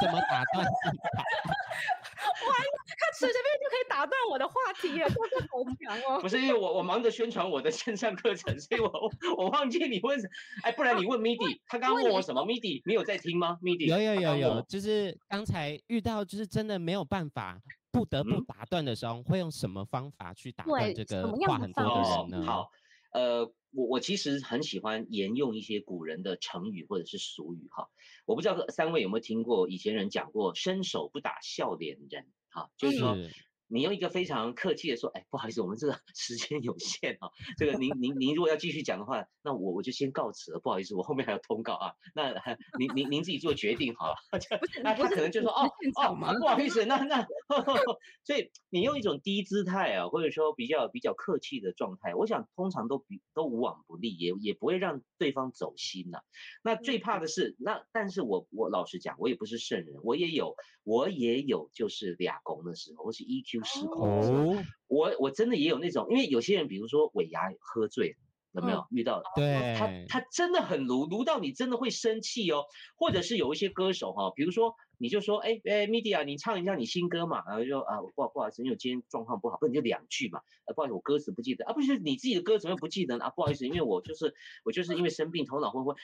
[0.00, 0.66] 怎么打断？
[3.20, 6.20] 随随就可以打断我的话题耶，真是好强哦！
[6.20, 8.90] 不是因为我我忙着宣传我的线上课程，所以我
[9.36, 10.30] 我忘记你问什么，
[10.62, 22.38] 哎，不然你问 Midi，他刚刚问我什么？Midi，你有在听吗？Midi，有有有有，就是刚才遇到就是真的没有办法不得不打断的时候，嗯、会用什么方法去打断这个话很多的人呢？
[22.38, 22.70] 哦、好，
[23.12, 23.52] 呃。
[23.72, 27.88] 我我其实很喜欢沿用一些古人的成语或者是俗语哈，
[28.26, 33.16] 我不知道三位有没有听过以前人讲过“伸手不打笑脸人”好，就是说。
[33.72, 42.34] 你用一个非常客气的说，哎，不好意思，我们这个 时间有限啊，这个您您您如果要继续讲的话，那我我就先告辞了，不好意思，我后面还有通告啊，那
[42.78, 44.16] 您您您自己做决定好了。
[44.82, 45.70] 那他可能就说，哦
[46.02, 47.24] 哦，不好意思，那那，
[48.26, 56.22] 所以你用一种低姿态啊，或者说比较比较客气的状态，我想通常都比都无往不利，也也不会让对方走心呐、啊。
[56.64, 63.59] 那最怕的是，那但是我我老实讲，我也不是圣人，我也有我也有就是俩拱的时候，或是 EQ。
[63.64, 68.16] 失控，哦、我我真的也有那种，因为有些人，比如说尾牙喝醉，
[68.52, 69.22] 有没有、嗯、遇到？
[69.36, 72.64] 对，他他真的很卢，卢到你真的会生气哦。
[72.96, 83.30] 或者是有一些歌手哈，比如说你就说，哎哎，Media，你唱一下你新歌嘛，然后就啊，不不好意思，因为今天状况不好，不你就两句嘛，啊，不好意思，我歌词不记得啊，不是你自己的歌怎么不记得啊？
[83.30, 85.94] 不好意思，因为我就是我就是因为生病，头脑昏昏。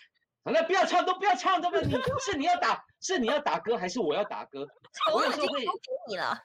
[0.44, 1.86] 好了不要唱，都不要唱，对不对？
[1.88, 4.64] 你是你要打，是你要打歌，还是我要打歌？
[5.12, 5.66] 我有时候会给
[6.08, 6.40] 你了。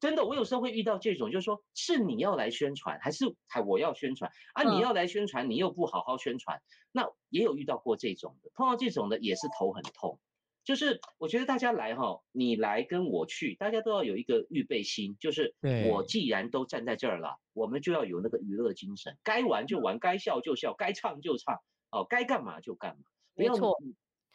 [0.00, 4.62] 真的，我有时候会遇到这种，就是说，是你要来宣传，还是还我要宣传啊？
[4.62, 6.60] 你要来宣传，你又不好好宣传，
[6.92, 10.20] 那也有遇到过这种的，碰到这种的也是头很痛。
[10.64, 15.54] 就是我觉得大家来哈，你来跟我去，大家都要有一个预备心，就是
[15.88, 21.56] 我既然都站在这儿了，我们就要有那个娱乐精神，该玩就玩，该笑就笑，该唱就唱，
[21.90, 23.54] 哦，该干嘛就干嘛，不要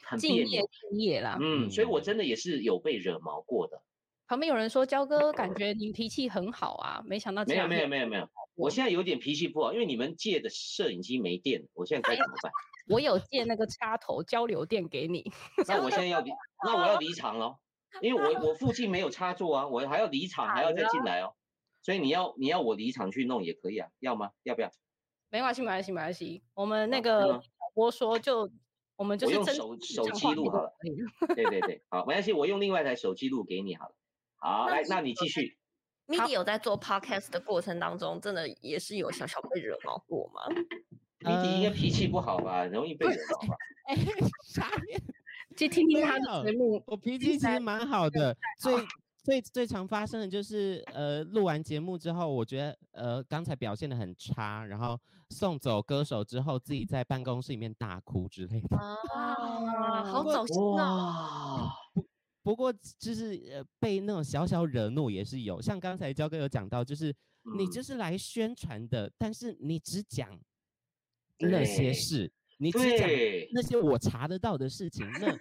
[0.01, 0.43] 很敬业
[0.89, 1.37] 敬业啦。
[1.39, 3.81] 嗯，所以我真的也是有被惹毛过的。
[4.33, 12.51] 旁边有人说：“焦哥，感觉您脾气很好啊，没想到这样。”没有没有没有没有，我现在有点脾气不好，因为你们借的摄影机没电，我现在该怎么办？
[12.89, 15.31] 我有借那个插头交流电给你。
[15.67, 16.31] 那我现在要离，
[16.65, 17.57] 那我要离场喽，
[18.01, 21.35] 因为我我附近没有插座啊，我还要离场，还要再进来哦。
[21.83, 24.31] 所以你要你要我离场去弄也可以啊，要吗？
[24.41, 24.71] 要不要？
[25.29, 27.39] 没关系没关系没关系，我们那个
[27.75, 28.49] 我说就
[28.95, 30.73] 我们就是我用手手机录好了。
[31.35, 33.95] 对对对，好，没关系，我用另外一台手机录给你好了。
[34.43, 35.57] 好，来，那你继续。
[36.05, 40.41] Midi 有在做 podcast 的过程当中，真的也是有小小被惹毛过吗
[41.21, 43.55] ？Midi 应该脾气不好吧，容易被惹毛吧？
[43.87, 43.95] 哎，
[44.43, 45.01] 傻眼，
[45.55, 46.83] 去听听他的节目。
[46.87, 48.75] 我脾气其实蛮好的，最
[49.23, 58.75] 最最常发生的就是，呃，录完节目之后，我觉得，呃，刚才表现的很差，然后送走歌手之后，自己在办公室里面大哭之类的。
[58.77, 61.69] 啊， 好走心啊！
[62.43, 67.15] 不过就是呃被那种小小惹怒也是有，像刚才焦哥有讲到，就是
[67.57, 70.37] 你就是来宣传的，嗯、但是你只讲
[71.39, 73.09] 那些事，你只讲
[73.53, 75.37] 那些我查得到的事情，那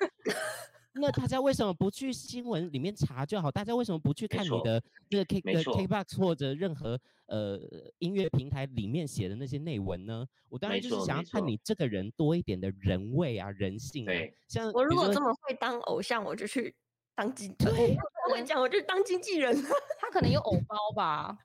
[0.95, 3.51] 那大家为什么不去新闻里面查就好？
[3.51, 7.59] 大家为什么不去看你的那个 K 的 KBox 或者任何呃
[7.99, 10.25] 音乐平台里面写的那些内文呢？
[10.49, 14.13] 我当然就是想要看你这个人多一点的人味啊、人性啊。
[14.13, 16.73] 对像我如果这么会当偶像，我就去。
[17.15, 17.69] 当经对，
[18.29, 19.55] 我跟你讲，我就是当经纪人，
[20.01, 21.37] 他可能有偶包吧。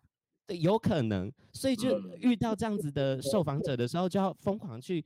[0.46, 5.04] 对，有可能，所以就遇到这样子的受访者的时候，就要疯狂去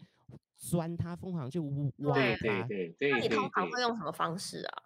[0.55, 2.37] 钻他，疯狂去挖他。
[2.37, 3.11] 对对对。
[3.11, 4.83] 那你通常会用什么方式啊？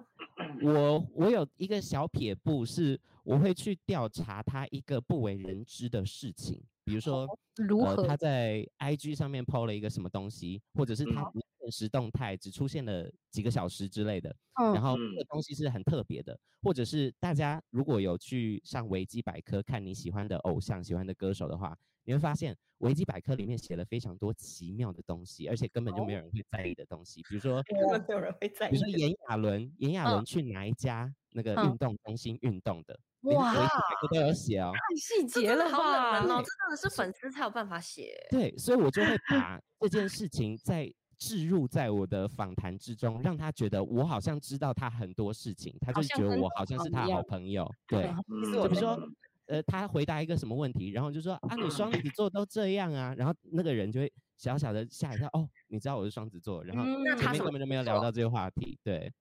[0.62, 11.30] 我我有一个小撇步，是我会去调查他一个不为人知的事情，比如说，如何、呃、他在 IG 上面 PO 了一个什么东西，或者是他。
[11.66, 14.30] 现实动态只出现了几个小时之类的，
[14.62, 15.26] 嗯、然后这个。
[15.28, 35.26] 东西是很特别的，或者是大家如果有去上维基百科看你喜欢的偶像、喜欢的歌手的话，你会发现维基百科里面写了非常多奇妙的东西，而且根本就没有人会在意的东西，比如说 根本没有人会在意，比如说炎亚纶，炎亚纶去哪一家那个运动中心运动的，哇，维基百科都有写哦，太细。
[35.26, 39.18] 节了，好冷门哦，这真的是粉丝才有办法写，对，所以我就会。
[39.28, 40.94] 把这件事情在。
[41.18, 47.70] 置入在我的访谈之中，让他觉得我好像知道他很多事情，他就觉得我好像是他好朋友。
[47.88, 48.04] 对，
[48.54, 49.00] 就比如说，
[49.48, 56.84] 呃，他回答一个什么问题，然后就说啊，你双子座都这样啊，然后那个人就会小小的吓一跳，哦，你知道我是双子座，然后
[57.18, 59.12] 前面根本就没有聊到这个话题，对，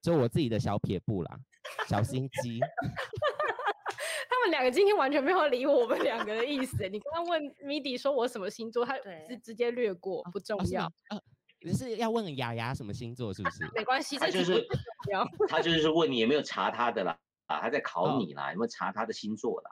[0.00, 1.38] 就我自己的小撇步啦，
[1.88, 2.60] 小心机。
[4.26, 6.86] 他们两个今天完全没有理我们两个的意思。
[6.88, 10.90] 你刚刚问 Midi 说我什么星座，他直直接略过，不重要。
[11.64, 13.66] 你是要问雅雅什么星座是不是？
[13.74, 14.66] 没关系，他就是
[15.48, 19.70] 他就是问你有没有查他的啦，啊，他在考你啦，有没有查他的星座啦？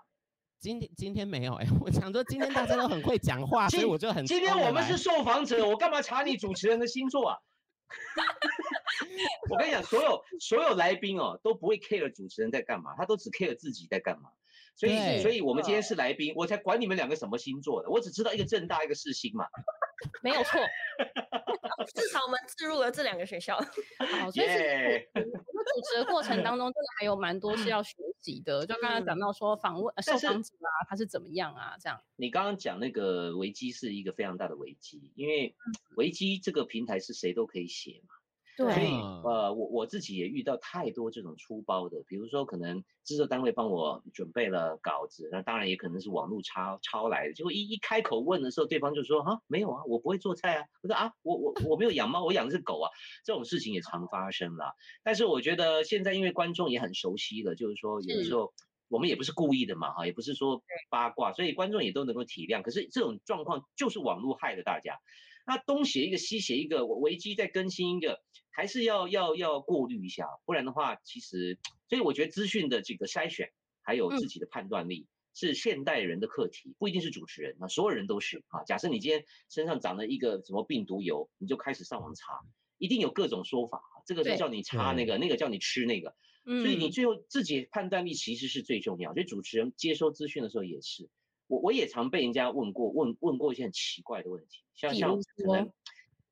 [0.59, 4.25] 今天今天没有哎， 我想说今天大家都很会讲话，所以我就很。
[4.25, 7.39] 今天我们是受访者，我干嘛查你主持人的星座啊？
[9.51, 14.31] 我跟你讲，所有所有来宾哦都不会 care 主持人在干嘛，他都只 care 自己在干嘛。
[14.75, 19.47] 所以，所以我们今天是来宾，我才管你们两个什么星座的，我只知道一个正大，一个世新嘛，
[20.23, 20.61] 没有错。
[21.95, 23.57] 至少我们置入了这两个学校。
[23.57, 28.65] 好，所以是我们主持的过程当中，真的还有蛮多是要学习的。
[28.67, 31.77] 就刚刚讲到说访问受访者啊，他是怎么样啊？
[31.81, 32.01] 这样。
[32.17, 35.55] 你刚刚讲那个危机是一个非常大的危机，因为
[35.97, 38.15] 危机这个平台是谁都可以写嘛。
[38.57, 38.89] 对，所以
[39.25, 52.91] 呃，我我自己也遇到太多这种粗包的，比如说可能制作单位帮我准备了稿子，那当然也可能是网络抄抄来的，结果一一开口问的时候，对方就说啊，没有啊，我不会做菜啊，我说啊，我我我没有养猫，我养的是狗啊，
[53.25, 54.75] 这种事情也常发生了。
[55.03, 58.53] 但是我觉得现在因为观众也很熟悉了，就是说有的时候
[58.89, 62.61] 我们也不是故意的嘛，哈，也不是说八卦，所以观众也都能够体谅。
[62.61, 64.99] 可是这种状况就是网络害了大家。
[65.45, 68.21] 那东写一个西写一个，我危机再更新一个，
[68.53, 73.51] 还是要要要过滤一下，不然的话，其实，所以我觉得资讯的这个筛选，
[73.83, 78.63] 还有自己的判断力，是现代人的课题，不一定是主持人，那所有人都是啊。
[78.65, 82.41] 假设你今天身上长了一个什么病毒疣，你就开始上网查，
[82.79, 89.13] 一定有各种说法，这个是叫你擦那个，那个叫你吃那个，所以你最后自己判断力其实是最重要。
[89.15, 91.09] 所以主持人接收资讯的时候也是。
[91.49, 95.71] 我我也常被人家问过，问问过一些很奇怪的问题，像像可能，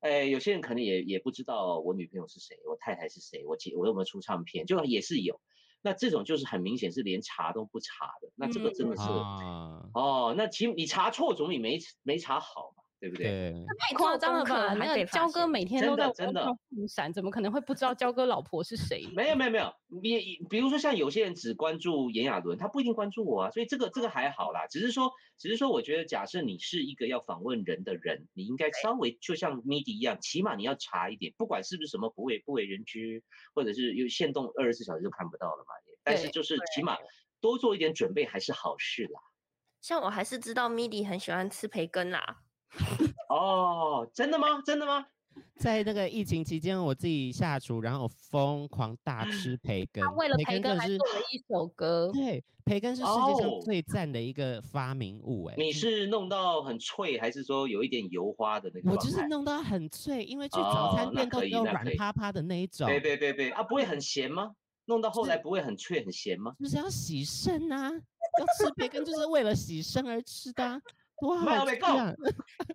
[0.01, 5.39] 哎，有些人可能也也不知道我女朋友是谁，我太太是谁，我姐我有没有出唱片，就也是有。
[5.83, 12.80] 那这种就是很明显是连查都不查的，那这个真的是，嗯、哦，那其实你查错总比没没查好嘛。
[13.01, 13.51] 对不对？
[13.79, 14.75] 太夸张了吧！
[14.75, 16.55] 那个焦哥每天都在真的放
[16.87, 19.07] 闪，怎么可能会不知道焦哥老婆是谁？
[19.15, 24.67] 没有没有没有，你比如说像有些人只关注炎亚纶，他不一定关注我啊，所以这个这个还好啦。
[24.67, 33.23] 只是说，只是说，我觉得假设你是一个要访问人的人，你应该稍微就像 Midi 一样，起码你要查一点，不管是不是什么不为不为人知，
[33.55, 35.73] 或者是有限动二十四小时就看不到了嘛。
[36.03, 36.95] 但是就是起码
[37.39, 39.19] 多做一点准备还是好事啦。
[39.81, 42.43] 像我还是知道 Midi 很喜欢吃培根啦。
[43.29, 44.61] 哦，真的吗？
[44.65, 45.05] 真的吗？
[45.55, 50.03] 在那个疫情期间，我自己下厨，然后疯狂大吃培根。
[50.03, 52.09] 他为了培根还做了一首歌。
[52.11, 55.45] 对，培根是世界上最赞的一个发明物。
[55.45, 58.91] 哎，你是弄到很脆，还是说有一点油花的那个？
[58.91, 62.87] 我就是弄到很脆，因为去早餐店都有软趴趴的那一种。
[62.87, 64.51] 对对对对，啊，不会很咸吗？
[64.85, 66.53] 弄到后来不会很脆很咸吗？
[66.59, 67.89] 就是要洗肾啊！
[67.91, 70.81] 要吃培根就是为了洗肾而吃的啊。
[71.21, 71.87] 哇，没有没够，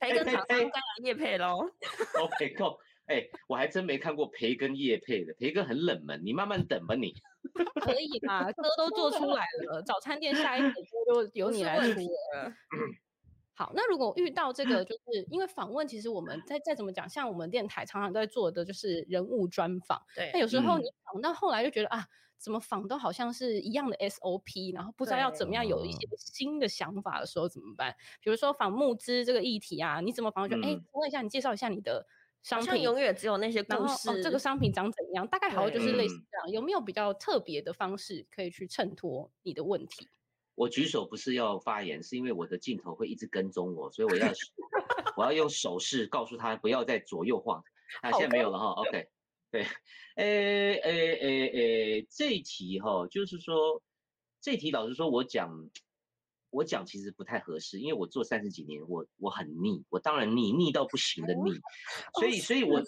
[0.00, 1.68] 培根厂商当然叶配喽。
[2.20, 7.14] OK，够，哎，我还真没看过培根叶配的，培根很冷门，你慢慢等吧你。
[7.80, 12.52] 可以嘛，歌都做出来了，早餐店下一首歌 就由你来出了。
[13.54, 20.00] 好，那如果遇到这个，就是因为访问，其实我们再再怎么讲，像我们电台常常都在做的，就是人物专访。
[20.14, 22.04] 对，那有时候你访到后来就觉得啊，
[22.38, 27.94] 怎么仿都好像是一样的 SOP，然后不知道要怎么样有一些新的想法的时候怎么办？
[28.20, 30.48] 比如说仿募资这个议题啊，你怎么仿？
[30.48, 32.06] 就哎，问一下，你介绍一下你的
[32.42, 34.22] 商品，永远只有那些故事。
[34.22, 36.50] 这个商品长怎样，大概好像就是类似对这样。
[36.50, 40.06] 有没有比较特别的方式可以去衬托你的问题？
[40.54, 44.32] 我举手不是要发言，是因为我的镜头会一直跟踪我，所以我要
[45.16, 47.62] 我要用手势告诉他不要再左右晃。
[48.02, 49.08] 那、 啊、现在没有了哈，OK。
[49.50, 49.62] 对，
[50.16, 53.82] 诶诶诶诶，这一题哈，就是说
[54.40, 55.70] 这一题，老实说，我讲
[56.50, 61.52] 我讲其实不太合适，因为我做三十几年，我我很腻，我当然腻腻到不行的腻，
[62.18, 62.82] 所以所以我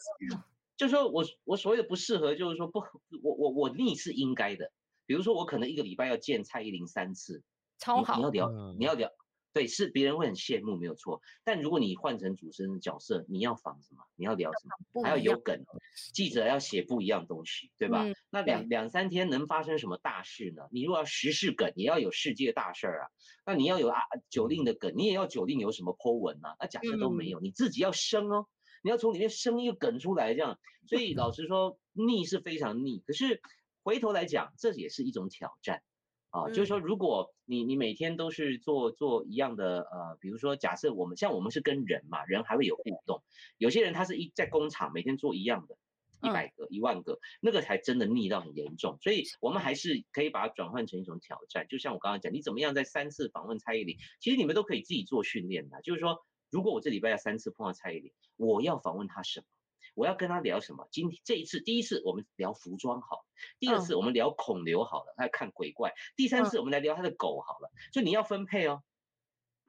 [0.77, 2.81] 就说我我所谓的不适合，就是说不，
[3.23, 4.73] 我我我腻是应该的，
[5.07, 7.43] 比如说我可能一个礼拜要见蔡依林三次，
[7.79, 8.31] 超好，你，你要。
[8.31, 9.11] 聊，你要聊。
[9.53, 11.21] 对，是别人会很羡慕，没有错。
[11.43, 14.05] 但如果你换成主持人的角色，你要访什么？
[14.15, 15.03] 你要聊什么？
[15.03, 15.65] 还要有梗，
[16.13, 18.05] 记者要写不一样东西，对吧？
[18.05, 20.65] 嗯、那两两三天能发生什么大事呢？
[20.71, 23.09] 你如果要时事梗，你要有世界大事啊。
[23.47, 23.97] 那你要有啊
[24.29, 26.55] 九令的梗，你也要九令有什么 po 文啊？
[26.61, 28.47] 那假设都没有，嗯、你自己要生哦，
[28.83, 30.59] 你要从里面生一个梗出来，这样。
[30.87, 33.03] 所以老实说，腻是非常腻。
[33.07, 33.41] 可是
[33.83, 35.83] 回头来讲，这也是一种挑战。
[36.31, 43.23] 啊，就是说，如果你你每天都是做做一样的，呃，比如说，假设我们像我们是跟人嘛，人还会有互动。
[43.57, 45.79] 有些人他是一在工厂每天做一样的，
[46.23, 48.99] 一百个、一万个，那个才真的腻到很严重。
[49.01, 51.67] 所以我们还是可以把它转换成一种挑战。
[51.69, 55.81] 就像我刚刚讲，你怎么样在三次访问蔡依林，其实你们都可以自己做训练的。
[55.81, 59.47] 就是说，如果我这礼拜要三次碰到蔡依林，我要访问她什么？
[59.95, 60.89] 我要跟他聊什么？
[60.91, 63.25] 今天这一次，第一次我们聊服装好了，
[63.59, 65.93] 第二次我们聊孔刘好了，他看鬼怪。
[66.17, 67.71] 第三次我们来聊他的狗好了。
[67.93, 68.83] 所以你要分配哦，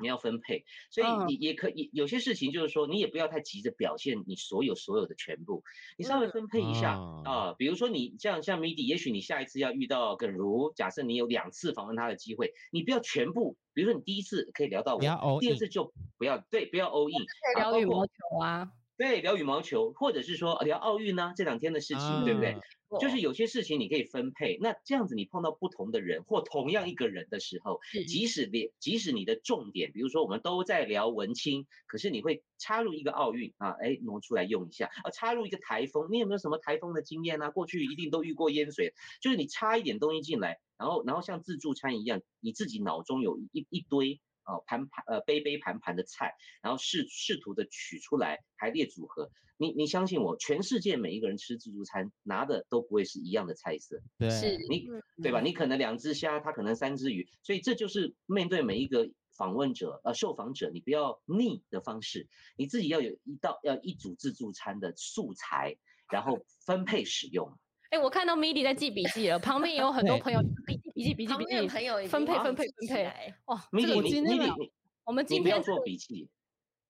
[0.02, 0.66] 你要分配。
[0.90, 5.64] 所以你也可以有些事情，就是说你也不要太急着表现你所有所有的全部，
[5.98, 7.54] 你稍微分配一下啊。
[7.58, 13.58] 比如说你像像 Midi，也许你下一次要遇到耿如，假设你有两次访问他的机会，你不要全部。
[13.74, 17.26] 比如说你第一次可以聊到我，第二次就不要对，不要 all in。
[17.56, 18.72] 聊羽毛球啊。
[19.00, 22.58] 对，聊羽毛球，或者是说聊奥运呢，这两天的事情，啊、对不对？
[23.00, 24.58] 就是有些事情你可以分配。
[24.60, 27.80] 那这样子，你碰到不同的人或同样一个人的时候，
[28.10, 37.50] 即使你即使你的重点，比如说我们都在聊文青，可是你会插入一个奥运啊，哎，挪出来用一下啊，插入一个台风，你有没有什么台风的经验啊？
[37.52, 44.20] 过去一定都遇过淹水，就是你插一点东西进来，然后然后像自助餐一样，你自己脑中有一一堆。
[44.50, 49.30] 哦，盘盘呃，杯杯盘盘的菜，然后试试图的取出来排列组合。
[49.62, 54.88] 你你相信我，全世界每一个人吃自助餐拿的都不会是一样的菜色，对，是你
[55.22, 55.42] 对吧？
[55.42, 65.76] 你可能两只虾，他可能三只鱼，所以这就是面对每一个访问者呃受访者，你不要腻的方式，你自己要有一道要一组自助餐的素材，
[66.10, 67.60] 然后分配使用。
[67.90, 73.34] 哎，我看到 Midi 在记笔记了，旁边也有很多朋友笔记笔记笔记笔记，朋友分配分配分配。
[73.46, 74.72] 哇，Midi 你你你
[75.06, 76.30] 我们今天不要做笔记，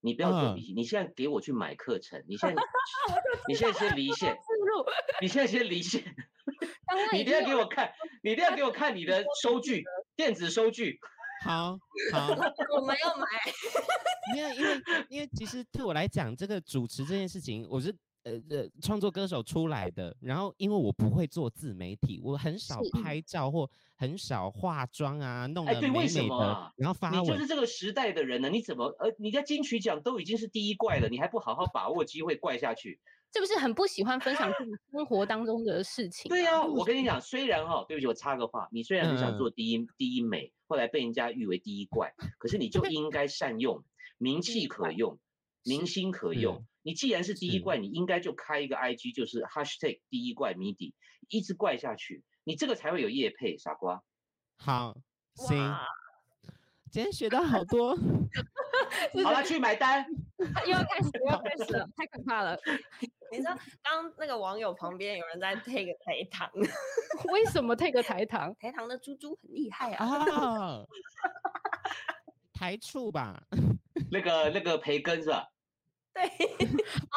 [0.00, 2.62] 你不要做笔记，你现在给我去买课程，你现在
[3.48, 4.36] 你现在先离线，
[5.22, 6.04] 你现在先离线，
[7.12, 7.90] 你一定要给我看，
[8.22, 9.82] 你一定要给我看你的收据，
[10.14, 10.98] 电子收据。
[11.42, 11.78] 好
[12.12, 13.26] 好，我没有买，
[14.36, 17.96] 因为因为因为其实对我来讲，这个主持这件事情，我是。
[18.22, 26.72] 呃呃，创作歌手出来的，然后因为我不会做自媒体，我很少拍照或很少化妆啊，弄得美美的，哎、对，为什么啊？
[26.76, 28.50] 然后发文，你就是这个时代的人呢？
[28.50, 33.00] 你怎么呃，你在金曲奖都已经是第一怪了，你还不好好把握机会怪下去？
[33.32, 36.28] 是不是很不喜欢分享自己生活当中的事情？
[36.28, 43.84] 对呀、啊，我跟你讲，虽然哈、哦，对不起，我插个话，你虽然很想做第一、嗯、第一美，后来被人家誉为第一怪，可是你就应该善用，
[44.18, 45.16] 名气可用，
[45.64, 46.64] 明星可用。
[46.82, 50.94] 你既然是第一怪，你应该就开一个 IG，就是 Hashtag 第一怪 Midi，
[51.28, 54.02] 一直怪下去，你这个才会有业配，傻瓜。
[54.56, 54.96] 好，
[55.34, 55.76] 行，
[56.90, 57.94] 今天学到好多。
[59.24, 60.06] 好了，去买单。
[60.64, 62.58] 又要开始，又要开始了，太可怕了。
[63.30, 66.50] 你知道，刚那个网友旁边有人在 take 台糖，
[67.30, 68.54] 为什么 take 台糖？
[68.58, 70.82] 台糖的猪猪很厉害啊。
[72.60, 73.42] 啊台醋吧？
[74.12, 75.46] 那个那个培根是吧？
[76.12, 76.24] 对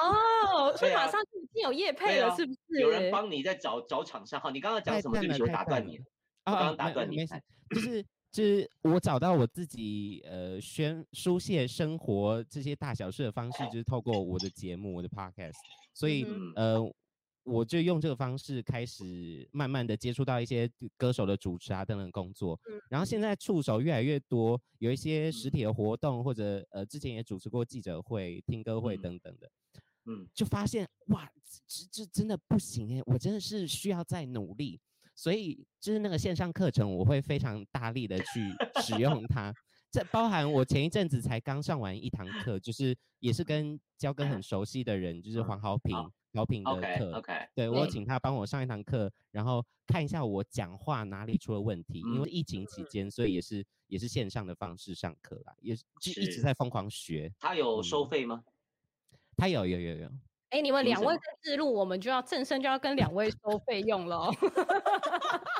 [0.02, 2.80] 哦，所以马上就已经有叶配了，是不是？
[2.80, 4.39] 有人帮你在找找厂商。
[4.39, 5.20] 好，你刚刚讲什么？
[5.20, 6.06] 对不起，我打断你了。
[6.46, 7.26] 我刚刚打断你。
[7.70, 15.58] 就是就是我找到我自己呃宣书写生活这些大小事的方式，就是透过我的节目，我的 podcast。
[15.94, 16.26] 所以
[16.56, 16.80] 呃。
[17.44, 29.52] 我就用这个方式开始慢慢的接触到一些歌手的主持啊等等工作，嗯，然后现在触手越来越多，有一些实体的活动或者呃之前也主持过记者会、听歌会等等的，
[30.06, 31.30] 嗯，就发现哇，
[31.68, 34.80] 这这真的不行诶，我真的是需要再努力，
[35.14, 38.50] 所以就是那个线上课程我会非常大力的去
[38.82, 39.54] 使用它。
[39.91, 45.96] 这包含我前一阵子才刚上完一堂课，就是也是跟焦哥很熟悉的人，就是黄豪平。
[46.34, 52.02] 调频的课 okay, 对，我有请他帮我上一堂课，然后看一下我讲话哪里出了问题。
[52.04, 55.84] 嗯、因为疫情期间，所以也是也是线上的方式上课啦，也是
[56.20, 57.32] 一直在疯狂学。
[57.40, 58.44] 他有收费吗？
[59.12, 60.08] 嗯、他有有有有。
[60.50, 64.32] 哎、欸，你们两位在自录，我们就要正身就要跟两位收费用了。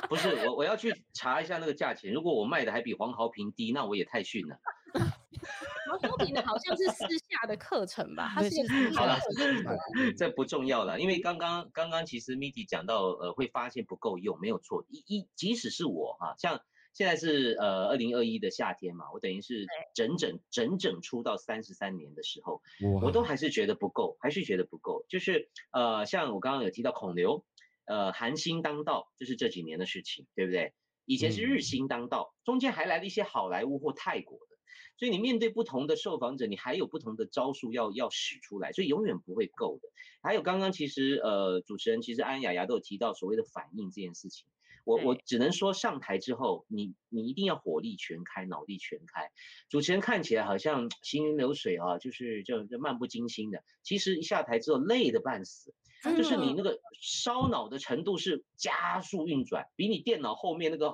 [0.10, 2.12] 不是我，我要去 查一下那个价钱。
[2.12, 4.60] 如果我卖的还比黄豪平低，那我也太逊了。
[4.94, 8.32] 黄豪平的好像是私下的课程吧？
[8.34, 10.16] 他是私下的课程。
[10.18, 14.86] 这不重要了，因为刚刚刚刚其实 Midi 讲到，呃，会发现不够用，没有错。
[14.90, 16.62] 一一即使是我哈，像
[16.94, 22.62] 现在是呃二零二一的夏天嘛，我等于是整整整整出到三十三年的时候，
[23.02, 25.06] 我都还是觉得不够，还是觉得不够。
[25.10, 27.44] 就是呃，像我刚刚有提到孔刘，
[27.86, 30.74] 呃，韩星当道，这、就是这几年的事情，对不对？
[31.06, 34.53] 以前是日星当道，中间还来了一些好莱坞或泰国的。
[34.96, 39.90] 所以你面对不同的受访者，你还有不同的招数要要使出来，所以永远不会够的。
[40.22, 44.48] 还有刚刚其实呃主持人其实安安雅雅都有提到所谓的反应这件事情，
[44.86, 49.30] 我我只能说上台之后你你一定要火力全开，脑力全开。
[49.68, 55.74] 主持人看起来好像行云流水啊，就是就就漫不经心的，其实一下台之后累得半死，
[56.16, 60.92] 就是你那个烧脑的程度是加速运转，比你电脑后面那个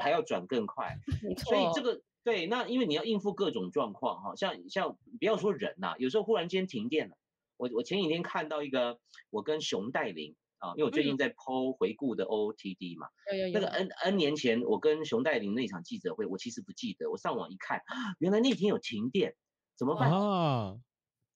[0.00, 0.96] 还要转更快，
[1.44, 2.02] 所以这个。
[2.24, 7.16] 对，那因为你要应付各种状况哈，像像不要说人呐、啊，有时候忽然间停电了。
[7.56, 8.98] 我我前几天看到一个，
[9.30, 13.52] 我跟熊黛林啊，因为我最近在 PO 回顾的 OOTD 嘛，有有有。
[13.54, 17.82] 那个 N N 年前我跟熊黛林那场记者会，我其实不记得，我上网一看，
[18.18, 19.34] 原来那天有停电，
[19.76, 20.10] 怎么办？
[20.10, 20.76] 啊。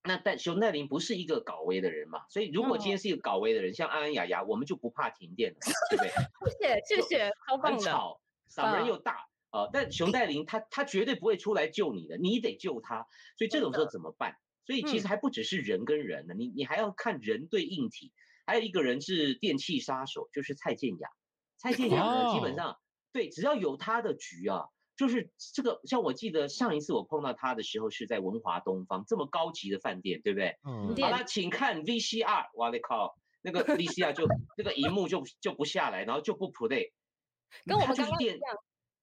[0.04, 5.58] 那但熊黛林不是一个搞威的人嘛，所以如果今天是一个搞威的人，像安安雅雅，我们就不怕停电了，
[5.90, 6.10] 对不对？
[6.86, 7.76] 谢谢谢谢，超棒的。
[7.76, 9.26] 很吵，嗓门又大。
[9.50, 13.06] 呃，但熊黛林他他绝对不会出来救你的，你得救他。
[13.38, 14.36] 所以这种时候怎么办？
[14.66, 18.12] 所以其实还不只是人跟人呢，你你还要看人对硬体。
[18.44, 21.08] 还有一个人是电器杀手，就是蔡健雅。
[21.56, 22.76] 蔡健雅呢，基本上
[23.12, 24.66] 对，只要有他的局啊，
[24.96, 25.80] 就是这个。
[25.84, 30.56] 像我记得上一次我碰到他的时候是在文华东方这么高级的饭店，对不对？
[30.64, 30.94] 嗯。
[31.00, 36.92] 好了，请看 VCR，哇你靠，那个 VCR 就那个荧幕就就不下来，然后就不 play，
[37.64, 38.38] 跟我们刚刚一样。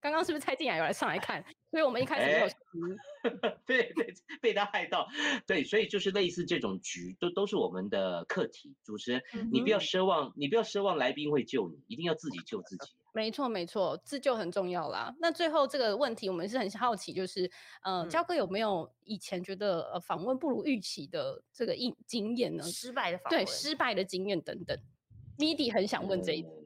[0.04, 1.42] 刚刚是不是蔡静雅有来上来看？
[1.72, 5.08] 所以我们一开始没有、欸、 对对，被他害到。
[5.48, 8.76] 对，所以就是类似这种局，都都是我们的课题。
[8.84, 12.92] 主持人，嗯、你不要奢望，你不要奢望来宾会救你，一定要自己救自己。
[13.14, 15.16] 没错没错，自救很重要啦。
[15.20, 17.50] 那最后这个问题，我们是很好奇，就是
[17.84, 22.64] 呃，焦、嗯、哥有没有以前觉得呃访问不如预期的这个经经验呢？
[22.66, 24.78] 失败的访问，对，失败的经验等等。
[25.38, 26.50] Midi 很想问这一题。
[26.50, 26.63] 嗯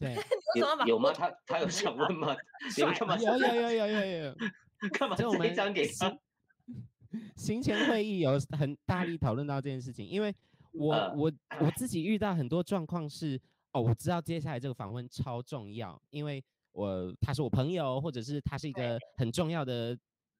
[0.00, 0.14] 对，
[0.56, 1.12] 有有吗？
[1.12, 2.34] 他 他有想问吗？
[2.74, 3.18] 你们干嘛？
[3.18, 4.36] 有有有有有有，
[4.94, 5.14] 干嘛？
[5.14, 6.18] 这一张给他。
[7.36, 10.34] 行前会议有很大力讨论到这件事情，因为
[10.72, 13.38] 我我我自己遇到很多状况是，
[13.72, 16.42] 哦，我知道接下来这个访问超重要，因为
[16.72, 19.94] 我他是我朋友，或者是他是一个很重要的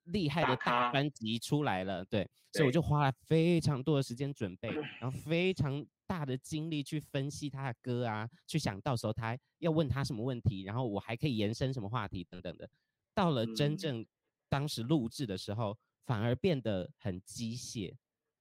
[0.04, 5.84] 厉害的大专辑出来了，对，所以我就花了非常多的时间准备，然后非常。
[6.10, 12.68] 大的精力去分析他的歌啊，去想到时候他要问他什么问题，然后我还可以延伸什么话题等等的。
[13.14, 14.04] 到了真正
[14.48, 17.94] 当时录制的时候，反而变得很机械。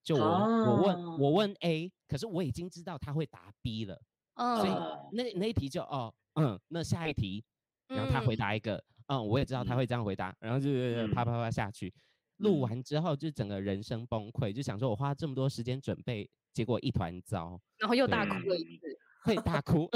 [0.04, 4.02] 就我我问我问 A，可是我已经知道他会答 B 了，
[4.36, 4.72] 所以
[5.16, 6.12] 那那一题就哦
[6.42, 7.46] 嗯，那下一题，
[7.86, 10.72] 然后他回答一个嗯，我也知道他会这样回答，然后就
[11.14, 11.94] 啪啪啪下去。
[12.38, 16.28] 录完之后就整个人生崩溃，就想说我花这么多时间准备。
[16.54, 19.90] 结果一团糟，然后又大哭了一次，会大哭。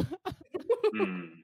[0.97, 1.43] 嗯，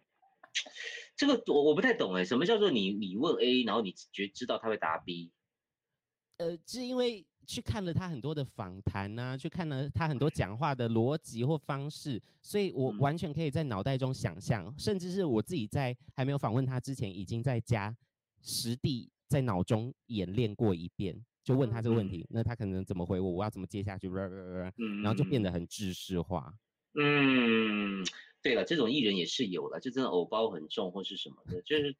[1.16, 5.32] 这个我我不太懂哎，什么叫做你你问 A，然后你觉知道他会答 B？
[6.38, 17.96] 呃，是因为去看了他很多的访谈啊，去看了他很多讲话的逻辑或方式，所以我完全可以在脑袋中想象，嗯、甚至是我自己在还没有访问他之前，已经在家
[18.42, 21.26] 实地在脑中演练过一遍。
[21.44, 23.32] 就问他这个问题，嗯、那他可能怎么回我？
[23.32, 24.08] 我要怎么接下去？
[24.08, 26.54] 嗯、然后就变得很知识化。
[26.94, 28.04] 嗯，
[28.42, 31.96] 对了，这种艺人也是有的，就真的偶包很重或是什么的，就是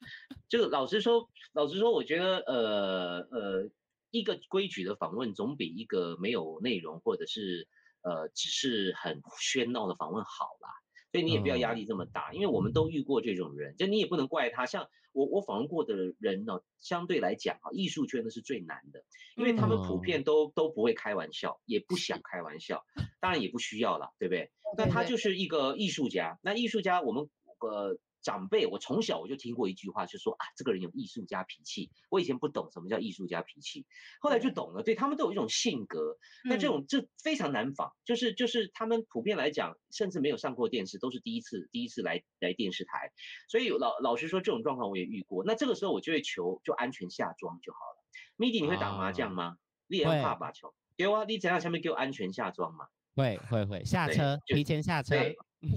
[0.48, 3.70] 这个老实说，老实说，我觉得呃呃，
[4.10, 7.68] 一个规矩的访问总比一个没有内容或者是
[8.02, 10.68] 呃只是很喧闹的访问好啦。
[11.12, 14.64] 所以你也不要压力这么大，因为我们都遇过这种人，就你也不能怪他。
[14.64, 19.04] 像我我访问过的人呢，相对来讲啊，艺术圈的是最难的，
[19.36, 22.84] 因为他们普遍都都不会开玩笑，也不想开玩笑，
[23.20, 24.50] 当然也不需要了，对不对？
[24.76, 27.28] 那他就是一个艺术家，那艺术家我们
[27.60, 31.90] 呃长辈，我从小我就听过一句话，就说啊，这个人有艺术家脾气。
[32.10, 33.86] 我以前不懂什么叫艺术家脾气，
[34.20, 34.82] 后来就懂了。
[34.82, 43.12] 对，他们都有一种性格，那这种这非常难仿，就是就是他们普遍来讲，甚至没有上过电视，都是第一次第一次来来电视台。
[43.48, 45.44] 所以老老实说，这种状况我也遇过。
[45.44, 48.04] 那这个时候我就会求就安全下庄就好了。
[48.36, 49.56] Midi，你会打麻将吗？
[49.86, 50.74] 你也要怕把球？
[50.96, 52.86] 给我，你怎样下面给我安全下庄嘛？
[53.20, 55.14] 会会会下车，提前下车。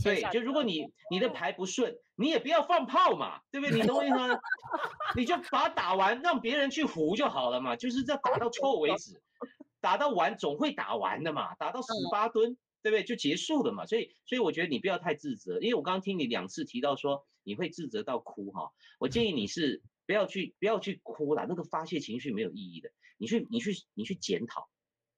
[0.01, 3.81] 对，就如果你你的牌不顺，你也不要放炮嘛，对不对？
[3.81, 4.29] 你懂我意思吗？
[5.17, 9.21] 你就把它打完，让别人去胡就好了嘛，就是这打到臭为止，
[9.81, 13.03] 打到完总会打完的嘛，打到十八吨，对不对？
[13.03, 13.85] 就结束了嘛。
[13.85, 24.69] 所以所以我觉得你不要太自责，因为我刚刚听你两次提到说你会自责到哭哈，我建议你是不要去不要去哭了，那个发泄情绪没有意义的，你去你去你去检讨。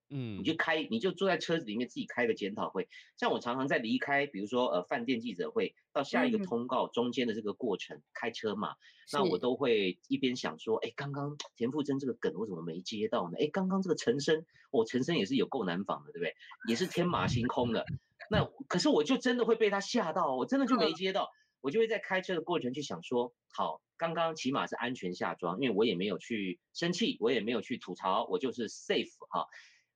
[0.10, 2.88] 嗯，你就开，你就坐在车子里面自己开个检讨会。
[3.18, 8.76] 像我常常在离开，比如说呃饭店记者会到下一个通告中间的这个过程，嗯、开车嘛，
[9.12, 13.38] 那我都会一边想说，哎，刚刚田馥甄这个梗我怎么没接到呢？
[13.39, 16.36] 哎，刚刚这个陈升，我、哦、陈升也是有够难仿的，对不对？
[16.68, 17.86] 也是天马行空的。
[18.30, 29.47] 那可是我就真的会被他吓到，我真的就没接到，嗯、我就会在开车的过程去想说，好，刚刚起码是安全下装，因为我也没有去生气，我也没有去吐槽，我就是 safe 哈。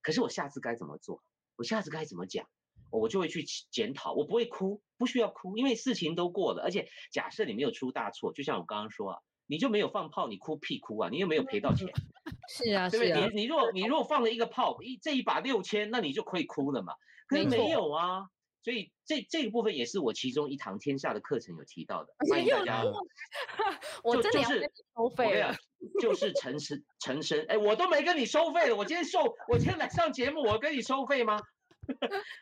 [0.01, 1.21] 可是我下次该怎么做？
[1.57, 2.47] 我下次该怎么讲？
[2.91, 4.13] 我就会去检讨。
[4.13, 6.63] 我不会哭，不需要哭，因为事情都过了。
[6.63, 11.09] 而且假设你没有出大错，就像我刚刚说啊，你就没有放炮，你哭屁哭啊！
[11.11, 11.87] 你又没有赔到钱。
[12.49, 13.11] 是啊，对不对？
[13.11, 16.93] 啊、你你如果你如果放了一个炮，一这一把六千，那你就可以哭了嘛。
[17.27, 18.23] 可是没有啊。
[18.61, 22.83] 所以这这个部分也是我其中一堂天下的课程有提到的，欢迎大家。
[24.03, 25.55] 我真的要收费了，
[26.01, 31.39] 就是陈实陈深，哎，我都没跟你收费了，我今天受，我今天来上节目，我跟你收费吗？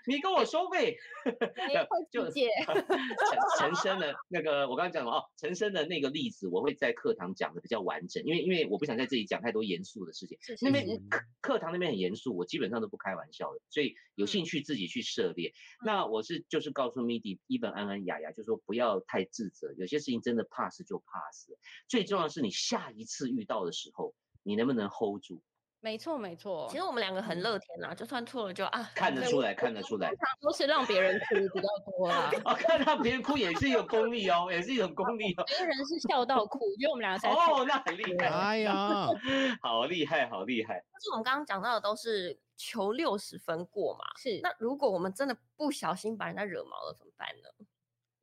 [0.05, 0.97] 你跟我收费，
[2.11, 2.43] 就陈
[3.59, 10.37] 陈升的那个，我刚刚讲了哦，陈升的那个例子，我会在课堂讲的比较完整，因为因为我不想在这里讲太多严肃的事情。
[10.61, 15.53] 那边课课堂那边很严肃，我基本上都不开玩笑的，所以有兴趣自己去涉猎。
[15.85, 21.51] 那我是就是告诉 Midi、Even、安安、雅雅，就是说不要太自责，有些事情真的 pass 就 pass，
[21.87, 25.41] 最重要的是你下一次遇到的时候，你能不能 hold 住。
[25.87, 32.29] 没错没错，其实我们两个很乐天啦，就算错了就啊，看得出来看得出来，通常都是让别人哭比较多啊。
[32.43, 35.43] 哦，看到别人哭也是一种功力哦，也是一种功力哦。
[35.47, 39.07] 别人是笑到哭，因为我们两个才哦，那很厉害，哎呀，
[39.63, 40.83] 好厉害好厉害。
[40.91, 44.41] 但是我们刚刚讲到的都是求六十分过嘛，是。
[44.43, 47.65] 那如果我们真的不小心把人家惹毛了怎么办呢？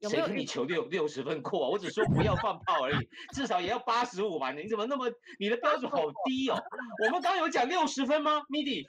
[0.09, 1.69] 谁跟你求六六十分过啊？
[1.71, 4.53] 我只说不要放炮而已，至少也要八十五吧？
[4.53, 6.63] 你怎么那么你的标准好低哦？
[7.05, 8.85] 我们刚刚有讲六十分吗？Midi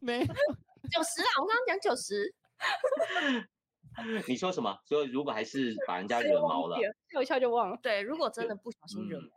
[0.00, 1.30] 没九十啊？
[1.40, 2.34] 我刚刚讲九十。
[4.28, 4.78] 你说什么？
[4.84, 6.76] 所以如果还是把人家惹毛了，
[7.12, 7.78] 笑一笑就忘了。
[7.82, 9.32] 对，如果真的不小心惹毛了，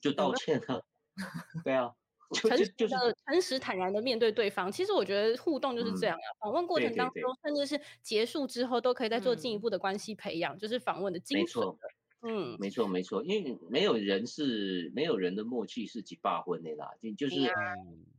[0.00, 0.84] 就道歉了。
[1.64, 1.92] 对啊。
[2.32, 6.26] 诚实的、诚实坦然的面对对方，其实我觉得互动就是这样啊。
[6.40, 11.76] 访问过程当中，甚至是结束之后，都可以再做进一步的关系培养，就是访问的精髓。
[12.22, 17.52] 嗯，没错没错，因为没有人是没有人的默契是几把婚的啦，就就是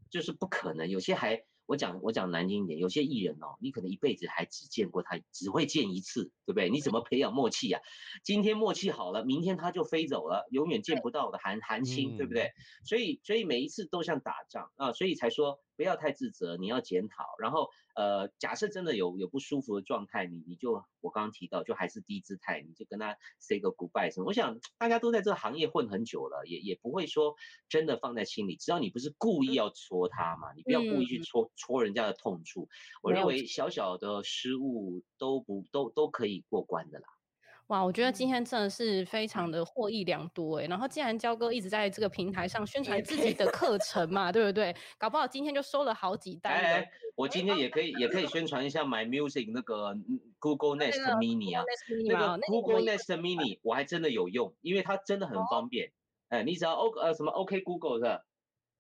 [0.09, 1.43] 就是不可能，有些还。
[1.65, 6.69] 我讲我讲难听一点，有些艺人哦，你可能一辈子还只见过他，只会见一次，对不对？
[6.69, 7.81] 你怎么培养默契啊？
[8.23, 12.51] 今天默契好了，明天他就飞走了，永远见不到的韩韩星，对不对？
[12.85, 15.59] 所以所以每一次都像打仗啊，所以才说。
[15.75, 17.35] 不要太自责，你要检讨。
[17.39, 24.25] 然后，呃，假设真的有有不舒服的状态，你你就我刚刚提到，就还是低姿态，你就跟他 say 个 goodbye 什么。
[24.27, 27.35] 我想大家都在这个行业混很久了，也也不会说
[27.69, 28.55] 真的放在心里。
[28.55, 32.67] 只要你不是故意要戳他嘛，你不要故意去戳戳人家的痛处。
[33.01, 37.07] 我认为小小的失误都不都都可以过关的啦。
[37.67, 40.65] 哇，我觉得今天真的是非常的获益良多哎。
[40.65, 44.75] 然后既然焦哥一直在这个平台上宣传自己的课程嘛，对不对？
[44.97, 46.53] 搞不好今天就收了好几单。
[46.53, 49.95] 哎，我今天也可以也可以宣传一下 My Music 那个
[50.39, 51.63] Google Nest Mini 啊，
[52.05, 55.91] 那个 Google Nest Mini 我还真的有用，因为它真的很方便。
[56.29, 58.25] 哎，你只要 O 呃什么 OK Google 的，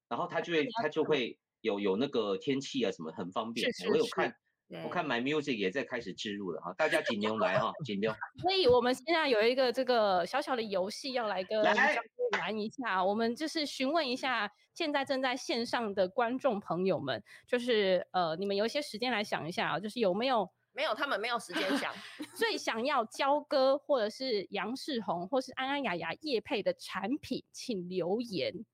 [0.09, 3.69] 然后它就会它就会有有那个天气啊什么很方便。
[3.89, 4.35] 我有看。
[4.83, 8.13] 我看 My Music 也在开始置入了哈，大家紧牛来哈，紧牛。
[8.41, 12.01] 所以我们现在有一个这个小小的游戏要来跟大家
[12.39, 21.93] 玩一下，我们就是询问一下现在正在线上的观众朋友们，就是呃，你们有一些时间来想一下啊，就是有没有没有他们没有时间想，
[22.33, 28.65] 最想要焦哥或者是杨世宏或是安安雅雅叶配的产品，请留言。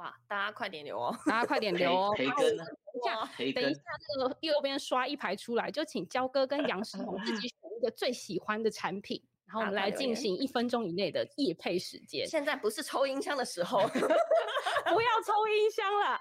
[0.00, 2.10] 哇，大家快点留哦，大家快点留哦。
[2.16, 2.64] 培根呢？
[3.36, 12.26] 等一下，这个右边刷一排出来，就请焦哥跟杨世宏自己选一个最喜欢的产品，然后我们来进行一分钟以内的夜配时间。
[12.26, 13.80] 现在不是抽音箱的时候
[14.88, 16.18] 不要抽音箱了。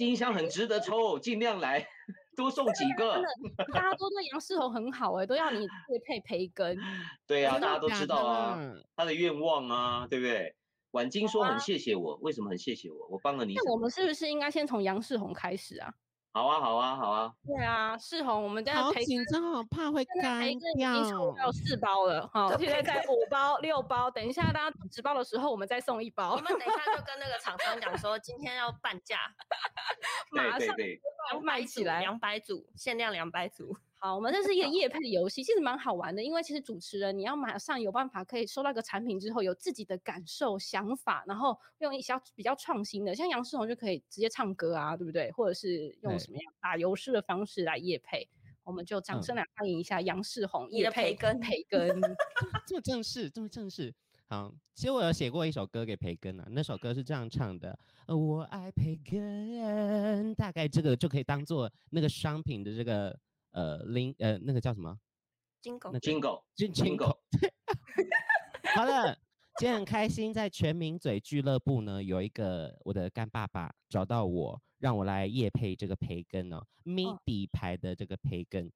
[0.00, 1.86] 音箱很值得抽，尽量来，
[2.36, 3.22] 多送几个。
[3.72, 6.78] 大家都对杨世宏很好哎、欸，都要你业配培根。
[7.26, 8.58] 对啊，大家都知道啊，
[8.94, 10.54] 他的愿望啊，对不对？
[10.92, 13.06] 婉晶说很谢谢我，为什么很谢谢我？
[13.10, 13.54] 我帮了你。
[13.54, 15.92] 那我们是不是应该先从杨世宏开始啊？
[16.34, 17.30] 好啊，好啊，好啊。
[17.46, 20.48] 对啊，世宏，我们家好紧张好，怕会干掉。
[20.48, 24.10] 已经抽到四包了，哈，现在在五包、六包。
[24.10, 26.32] 等一下大家直包的时候，我们再送一包。
[26.32, 29.18] 我们等一下就跟那个厂商讲说，今天要半价，
[30.30, 30.74] 马上
[31.42, 33.76] 卖起来，两百组，限量两百组。
[34.04, 36.20] 好，我们这是一个夜配的游戏，其实蛮好玩的。
[36.20, 45.30] 因为其实主持人你要马上有办法可以收到一个产品之后，有自己的感受、想法，然后用一些比较创新的，像杨世宏就可以直接唱歌啊，对不对？
[45.30, 48.28] 或者是用什么样打游戏的方式来夜配，
[48.64, 51.88] 我们就掌声来欢迎一下杨世宏业配跟培根，
[52.66, 53.94] 这么正式，这么正式。
[54.26, 57.78] 好，其实我有写过一首歌给培根啊，那首歌是这样唱的：
[58.08, 63.16] 我爱培根，大概这个就可以当做那个商品的这个。
[63.52, 64.98] 呃，零呃，那个叫什么？
[65.60, 67.18] 金狗，那金狗，金金狗。
[68.74, 69.16] 好了，
[69.58, 78.70] 今天很开心，在全民嘴俱乐部呢，有一个我的干爸爸找到我，让我来夜配这个培根哦，MIDI 牌的这个培根。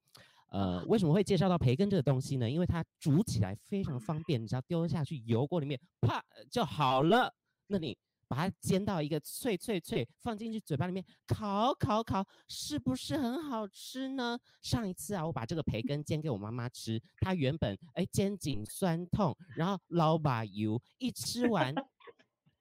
[0.51, 2.49] 呃，为什么会介绍到培根这个东西呢？
[2.49, 7.35] 因为它煮起来非常方便，你只要丢下去油锅里面，啪就好了。
[7.67, 7.97] 那你。
[8.29, 14.39] 把它煎到一个脆脆脆，放进去嘴巴里面烤烤烤，是不是很好吃呢？
[14.63, 21.75] 上一次啊，我把这个培根煎给我妈妈吃，她原本哎肩颈酸痛，然后捞把油一吃完。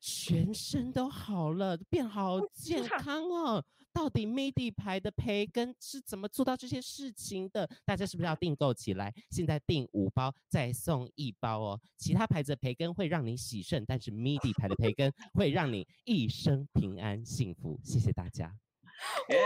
[0.08, 3.66] 全身都好了，变好健康哦！
[3.96, 7.66] 到底 MIDI 牌的培根是怎么做到这些事情的？
[7.86, 9.14] 大家是不是要订购起来？
[9.32, 11.80] 现在订五包再送一包哦。
[11.98, 17.80] 其他牌子的培根会让你喜肾，但是 MIDI 牌的培根 会让你一生平安幸福。
[17.86, 18.54] 谢谢大家。
[19.30, 19.40] 耶，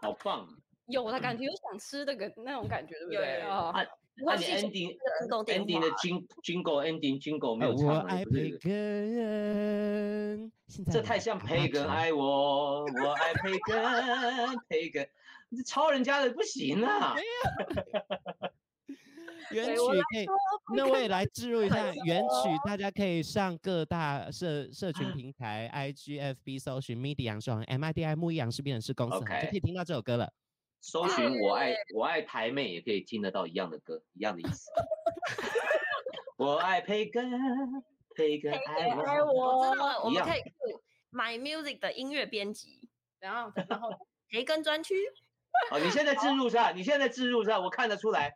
[0.00, 0.48] 好棒！
[0.86, 3.40] 有的感觉，有想吃的个那种感觉，对不对？
[3.40, 3.72] 啊。
[4.14, 4.94] 那你 ending
[5.46, 5.88] ending 的
[6.42, 10.52] jingle ending jingle 没有唱，我爱培根，
[10.92, 13.82] 这太像培根爱我，我爱培根，
[14.68, 15.08] 培根，
[15.56, 17.16] 这抄人家的不行啊！
[19.50, 20.26] 原曲可以，
[20.76, 30.30] 那我也来置入一下原曲，大家可以上各大社社群平台，IGFB 搜寻 MIDI 杨世宏，MIDI 木易杨氏编辑室公司，就可以听到这首歌了。
[30.82, 34.68] 搜寻我爱我爱台妹也可以听得到一样的歌，一样的意思。
[36.36, 37.30] 我爱培根，
[38.16, 38.88] 培根爱
[39.22, 39.68] 我。
[39.68, 40.42] 我知道了，我们可以
[41.12, 42.88] My Music 的音乐编辑，
[43.20, 43.90] 然后然后
[44.28, 44.94] 培根专区。
[45.70, 48.32] 哦，你现在置入上，你现在置入上，我看得出来。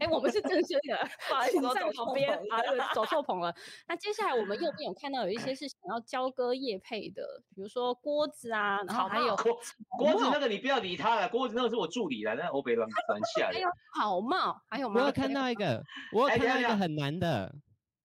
[0.00, 3.54] 哎、欸，我们是正式的，不好意思，在旁边啊，走错棚了。
[3.86, 9.58] 那接下来我们右 边有看到有一些是想要交割业配的，比如说锅子啊，然后还有锅
[9.98, 13.54] 锅子那个你不要理他了，锅子那个是我助理来的，欧北软软下的。
[13.54, 15.82] 还有好帽，还有我有看到一个，
[16.12, 17.54] 我有看到一个很难的。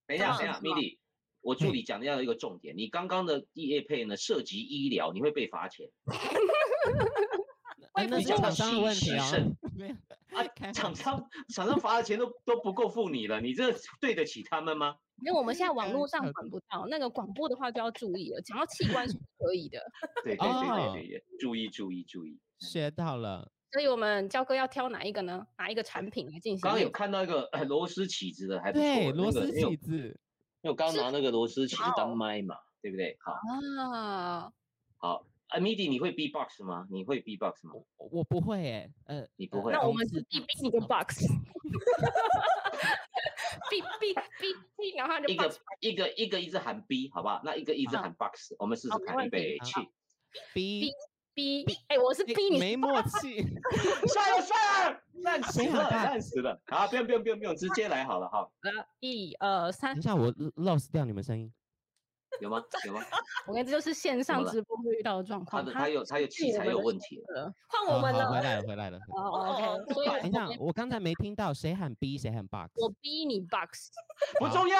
[0.08, 0.98] 等一下，等一下，MIDI，
[1.42, 5.88] 我助理讲的要有一个重点，你刚刚的业配呢涉及医疗，你会被罚钱。
[7.94, 9.26] 哎，那是厂商的问题啊！
[9.78, 9.96] 没有
[10.38, 14.96] 啊，厂商厂商罚的钱都都不够付你了，你这对得起他们吗？
[15.24, 18.42] 因为我们现在网络上管不到，那个广播的话就要注意了。
[18.42, 19.80] 讲到器官是可以的，
[20.26, 23.52] 对对对对对，注意注意注意，学到了。
[23.72, 25.46] 所以我们焦哥要挑哪一个呢？
[25.58, 26.62] 哪一个产品来进行？
[26.62, 28.84] 刚刚有看到一个螺丝起子的，还不错。
[28.84, 29.98] 对，螺丝起子，
[30.62, 33.16] 因为我刚刚拿那个螺丝起子当麦嘛，对不对？
[33.24, 33.34] 好
[33.92, 34.52] 啊，
[34.98, 35.26] 好。
[35.54, 36.88] 啊，MIDI，你会 B-box 吗？
[36.90, 37.74] 你会 B-box 吗？
[37.98, 39.72] 我我不会诶，呃，你不会。
[39.72, 41.30] 那我们是 B B 你个 box，B
[44.00, 47.40] B B B，然后就一个一个一个一直喊 B，好不好？
[47.44, 49.74] 那一个一直喊 box，我们试试看，预备起。
[50.56, 50.92] B
[51.36, 53.44] B B，哎，我是 B，你没默契。
[54.10, 56.60] 算了算了，烂死了，烂死了。
[56.66, 58.50] 好，不用不用不用不用，直接来好了哈。
[59.02, 59.94] 一二三。
[59.94, 61.54] 等一下，我 lost 掉你们声音。
[62.42, 62.64] 有吗？
[62.86, 63.02] 有吗？
[63.48, 65.64] 我跟这就是线上直播会遇到的状况。
[65.64, 68.30] 他的他有他有器材有问题了，换我们了。
[68.32, 68.98] 回来了，回来了。
[69.16, 69.94] 哦，OK。
[69.94, 72.72] 所以等一下，我刚才没听到谁喊 B，谁喊 box。
[72.76, 73.92] 我逼你 box，
[74.40, 74.78] 不重要。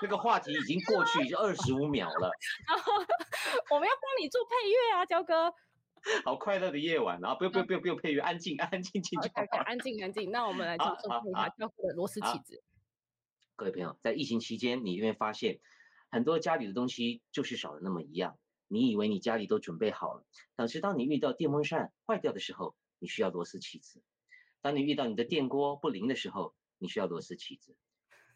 [0.00, 2.30] 这个话题已经过去已经二十五秒了。
[2.68, 2.92] 然后
[3.70, 5.52] 我们要帮你做配乐啊，焦哥。
[6.24, 9.42] 好快乐的夜晚，然后不用不用不用不用配乐，安静安静静就好。
[9.64, 12.62] 安静安静，那我们来做做配一下焦哥的螺丝起子。
[13.58, 15.60] 各位朋友，在疫情期间，你会发现
[16.10, 18.38] 很多家里的东西就是少了那么一样。
[18.68, 20.26] 你以为你家里都准备好了，
[20.56, 24.02] 但是当你遇到电风扇坏掉的时候，你需要螺丝起子。
[24.60, 27.72] 当你遇到你的电锅不灵的时候，你需要螺丝起子；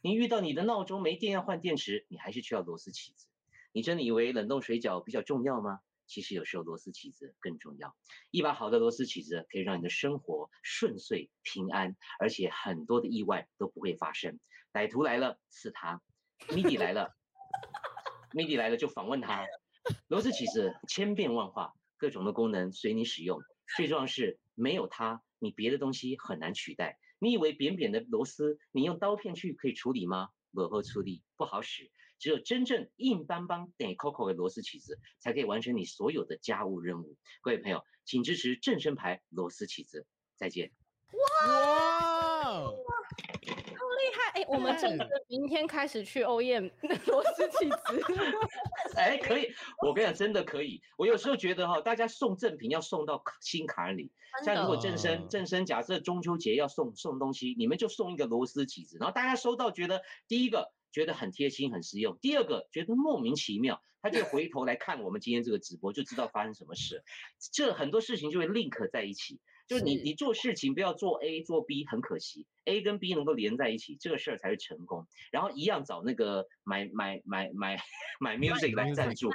[0.00, 3.28] 你遇到你的闹钟没电要换电池，你还是需要螺丝起子。
[3.72, 5.80] 你真的以为冷冻水饺比较重要吗？
[6.06, 7.94] 其实有时候螺丝起子更重要。
[8.30, 14.40] 一把好的螺丝起子可以让你的生活顺遂平安，而且很多的意外都不会发生。
[14.72, 16.00] 歹徒来了是他
[16.48, 17.14] ，MIDI 来了
[18.32, 19.44] ，MIDI 来了就访问他。
[20.08, 23.40] 螺丝起子千变万化，各种的功能随你使用。
[23.76, 26.98] 最重要是没有它，你别的东西很难取代。
[27.18, 30.28] 你以为扁扁的螺丝，你用刀片去可以处理吗？
[30.52, 31.90] 不好处理，不好使。
[32.18, 37.16] 只有真正硬邦邦、得扣扣的螺丝起子，才可以完成你所有的家务任务。
[37.40, 40.06] 各位朋友，请支持正声牌螺丝起子。
[40.36, 40.70] 再见。
[41.46, 42.70] 哇！
[44.50, 46.70] 我们正式明天开始去 OEM
[47.06, 48.02] 螺丝起子。
[48.96, 49.48] 哎，可以，
[49.80, 50.82] 我跟你讲，真的可以。
[50.96, 54.10] 我有时候觉得哈，大家送赠品要送到心坎里。
[54.44, 67.04] 像如果正生正生，假设中秋节要送送东西，你们就送一个螺丝起子，然后大家收到觉得第一个觉得很贴心很实用，第二个觉得莫名其妙，他就回头来看我们今天这个直播，就知道发生什么事。
[67.52, 69.38] 这很多事情就会 link 在一起。
[69.70, 75.06] 就是你，你做事情不要做 A 做 B，很可惜，A 跟 B 能够连在一起，这个事儿才是成功。
[75.30, 77.78] 然后一样找那个买买买买
[78.18, 79.30] 买 music 来赞助，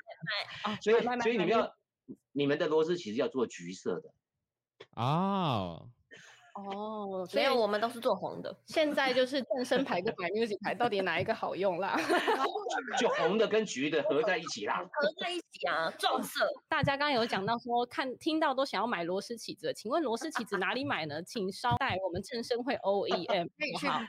[0.82, 1.74] 所以所以你们要
[2.34, 4.14] 你们的螺丝其实要做橘色的
[4.98, 5.90] 哦。
[6.56, 8.58] 哦，没有，我们都是做红的。
[8.66, 11.98] 现在就是正身牌跟 My Music 牌，到底哪一个好用啦？
[12.98, 16.48] 就红的跟橘的合在一起啦，合在一起啊，撞色。
[16.70, 21.22] 大家刚刚有讲到说，看听到都想要买螺丝起子，请问螺丝起子哪里买呢？
[21.24, 24.00] 请稍待，我们正声会 OEM 可以去好。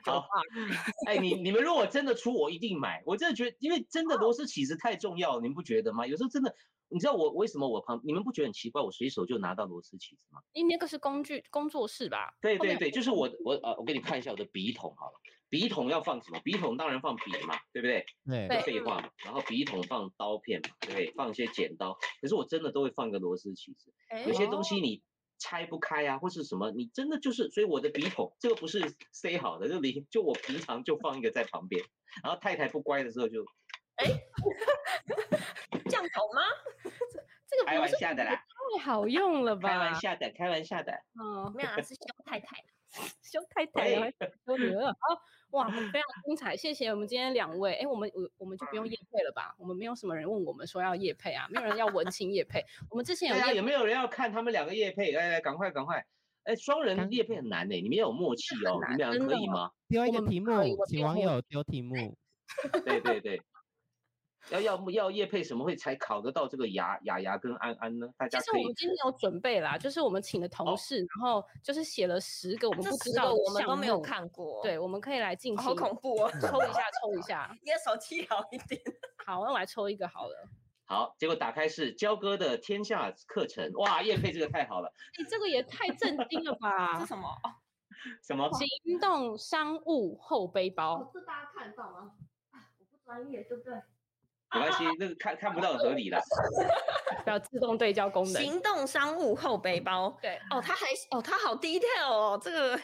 [1.09, 3.03] 哎，你你们如果真的出，我一定买。
[3.05, 6.07] 我真的觉得，因为真的螺丝起子太重要，你们不觉得吗？
[6.07, 6.55] 有时候真的。
[6.89, 8.81] 你知道我为什么我旁你们不觉得很奇怪？
[8.81, 10.41] 我随手就拿到螺丝起子吗？
[10.53, 12.33] 因为那个是工具工作室吧？
[12.41, 15.13] 对对对，就是我我呃，我给你看一下我的笔筒好了。
[15.49, 16.41] 笔筒要放什么？
[16.45, 18.05] 笔筒当然放笔嘛，对不对？
[18.27, 19.09] 对，废话嘛。
[19.25, 21.13] 然后笔筒放刀片嘛，对不对？
[21.13, 21.97] 放一些剪刀。
[22.21, 23.93] 可是我真的都会放个螺丝起子。
[24.27, 25.03] 有些东西你
[25.39, 31.81] 拆不开啊，或是什么，你真的就是，所以我的笔筒这个不是塞好的，就你就我平常就放一个在旁边。
[32.25, 33.45] 然后太太不乖的时候就，
[33.97, 34.07] 哎。
[35.89, 36.43] 降头吗？
[37.57, 38.31] 这这个开玩笑的啦，
[38.79, 39.69] 太好用了吧？
[39.69, 40.93] 开玩笑的，开玩笑的。
[41.19, 42.57] 哦，没有啊，是 肖太太，
[43.23, 43.91] 肖太太，
[44.47, 44.89] 修女儿。
[44.89, 45.19] 哦，
[45.51, 47.75] 哇，非常 精彩，谢谢我们今天两位。
[47.75, 49.55] 哎，我们我我们就不用夜配了吧？
[49.59, 52.65] 我们没有什么人问我们说要夜配啊，没有人要文青夜配。
[52.91, 55.13] 我们之前有有没有人要看他们两个夜配？
[55.13, 56.05] 来来，赶快赶快！
[56.45, 59.71] 哎，双人夜配很难哎，你们要有默契哦，你们两个可以吗？
[59.89, 60.51] 丢一个题目，
[60.87, 62.17] 请网友丢题目。
[62.85, 63.41] 对对对。
[64.51, 68.09] 要要要叶配什么会才考得到这个雅雅雅跟安安呢？
[68.17, 74.63] 大家其实我们今天有准备啦，就是我们请的同事，哦、然后就是写了十个我们不知道，我们都没有看过。
[74.63, 75.65] 对，我们可以来进行。
[75.65, 76.31] 好恐怖哦！
[76.41, 77.57] 抽一下，抽一下。
[77.63, 78.81] 你的手气好一点。
[79.27, 80.49] 好，那我来抽一个好了。
[80.85, 84.93] 好，结果打开是焦哥的天下课程，哇，叶佩这个太好了。
[85.19, 86.99] 你、欸、这个也太震惊了吧？
[87.01, 87.29] 是什么？
[88.23, 88.49] 什么？
[88.53, 91.11] 行动商务后背包。
[91.13, 92.13] 这大家看得到吗？
[92.79, 93.75] 我不专业，对不对？
[94.55, 96.21] 没关系，那个看看不到很合理啦。
[97.25, 98.43] 还有自动对焦功能。
[98.43, 100.17] 行动商务后背包。
[100.23, 102.81] 对哦，它还哦，它好 detail 哦，这个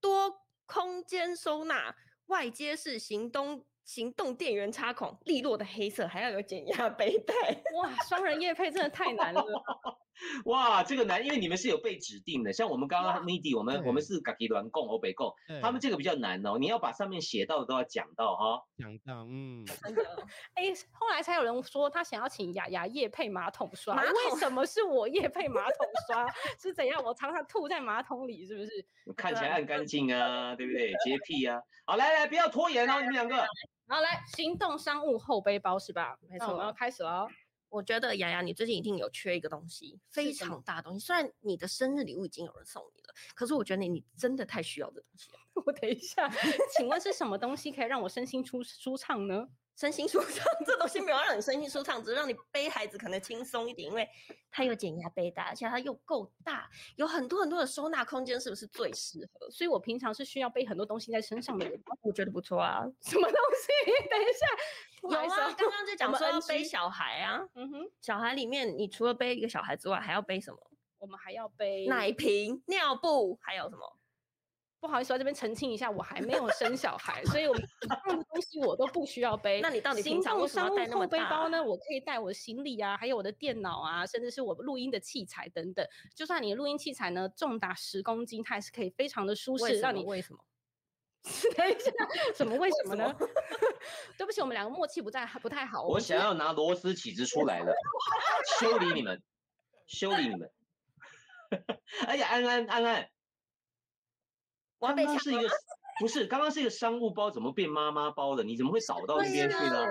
[0.00, 0.32] 多
[0.66, 1.94] 空间收纳，
[2.26, 3.64] 外接式行动。
[3.84, 7.34] 行动电源插孔，利落的黑色，还要有减压背带。
[7.74, 9.42] 哇，双人夜配真的太难了。
[10.46, 12.52] 哇，这个难，因为你们是有被指定的。
[12.52, 16.58] 像我们刚刚 MIDI，我们我们是嘎吉软供欧北供，他们这个比较难哦。
[16.58, 18.62] 你要把上面写到的都要讲到哈。
[18.78, 19.64] 讲到，嗯。
[19.82, 20.02] 真的。
[20.54, 23.96] 哎，后来才有人说他想要请雅雅夜配马桶刷。
[23.96, 26.26] 为什么是我夜配马桶刷？
[26.60, 27.02] 是怎样？
[27.02, 28.70] 我常常吐在马桶里，是不是？
[29.16, 30.92] 看起来很干净啊，对不对？
[31.04, 31.60] 洁癖啊。
[31.84, 33.36] 好，来来，不要拖延哦，你们两个。
[33.88, 36.16] 好，来，行动商务后背包是吧？
[36.30, 37.26] 没错，我们要开始了。
[37.72, 41.06] 我觉得雅雅，你最近一定有缺一个东西，非常大的东西。
[41.06, 45.38] 虽然你的生日礼物已经有人送你了，可是我觉得你你真的太需要这东西了。
[45.64, 46.30] 我等一下，
[46.76, 49.48] 请问是什么东西可以让我身心舒舒畅呢？
[49.76, 54.08] 身心舒畅， 这东西没有让你身心舒畅，只是让你背孩子可能轻松一点，因为
[54.50, 59.50] 它有减压背带，而且它又够大，有很多很多的收纳空间，是不是最适合？
[59.50, 62.82] 所以我平常是需要背很多东西在身上的人，我觉得不错啊。
[63.00, 63.92] 什么东西？
[64.08, 64.46] 等一下，
[65.02, 70.58] 有啊，刚刚就 讲说要背小孩啊，嗯哼，小孩里面你除了背一个小孩之外，还要背什么？
[70.98, 73.98] 我们还要背奶瓶、尿布，还有什么？
[74.82, 79.60] 不好意思，我在这边澄清一下，我还没有生小孩，所以我们 的东西我都不需要背。
[79.60, 81.16] 那你到底平常为什么要带那么大？
[81.16, 81.62] 背包呢？
[81.62, 85.86] 我可以带我的行李啊，还有我的电脑啊，甚至是我录音的器材等等。
[86.16, 90.44] 就算你的录音器材呢重达十公斤，它也是可以非常的舒适，让你为什么？
[91.56, 91.92] 等一下，
[92.34, 93.14] 什么为什么呢？
[94.18, 95.84] 对不起，我们两个默契不在，不太好。
[95.84, 97.72] 我想要拿螺丝起子出来了，
[98.58, 99.22] 修理你们，
[99.86, 100.50] 修理你们。
[102.08, 103.08] 哎呀，安安安安。
[104.88, 105.48] 刚刚是一个
[106.00, 108.42] 不是，刚刚是一个商务包，怎么变妈妈包了？
[108.42, 109.86] 你怎么会扫到那边去呢？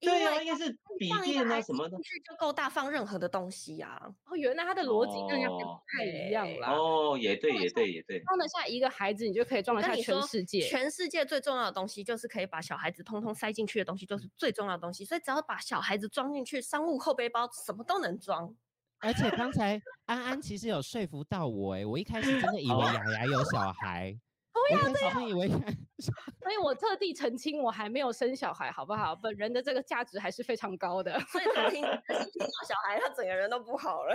[0.00, 4.00] 对啊，应该是笔电啊什么的，就够大放任何的东西啊。
[4.24, 6.72] 哦，原来它的逻辑跟人家不太一样啦。
[6.72, 8.18] 哦，也对，也对，也对。
[8.20, 10.60] 装得下一个孩子，你就可以装得下全世界。
[10.62, 15.04] 全世界最重要的东西，就是可以把小孩子通通塞进去的东西，就是最重要的东西。
[15.04, 18.56] 所以只要把小孩子装进去，商务后背包什么都能装。
[19.02, 24.14] 而且刚才安安其实有说服到我，哎，我一开始真的以为雅雅有小孩，
[24.52, 29.16] 我一开始以为，所以我特地澄清，我还没有生小孩，好不好？
[29.16, 31.18] 本人的这个价值还是非常高的。
[31.20, 34.14] 所以他听听到小孩，他整个人都不好了。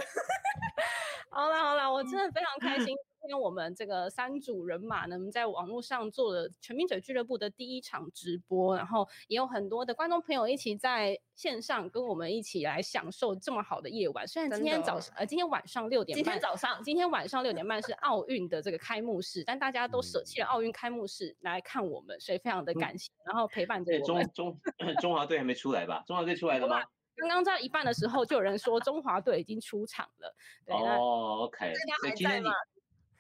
[1.36, 2.96] 好啦好啦，我真的非常开心。
[3.20, 14.26] 今天我们这个三组人马呢，在网络上做了全民嘴俱乐部的第一场直播，然后也有很多的观众朋友一起在线上跟我们一起来享受这么好的夜晚。
[14.26, 24.32] 虽然今天早上呃今天晚上六点半，今天早上今天晚上六点半是奥运的这个开幕式，但大家都舍弃了奥运开幕式来看我们，所以非常的感谢，然后陪伴着我们。
[24.34, 24.62] 中中
[25.02, 26.02] 中华队还没出来吧？
[26.08, 26.82] 中华队出来了吗？
[27.18, 30.36] 刚刚在一半的时候就有人说中华队已经出场了。
[30.66, 32.48] 对哦，OK，所以今天你。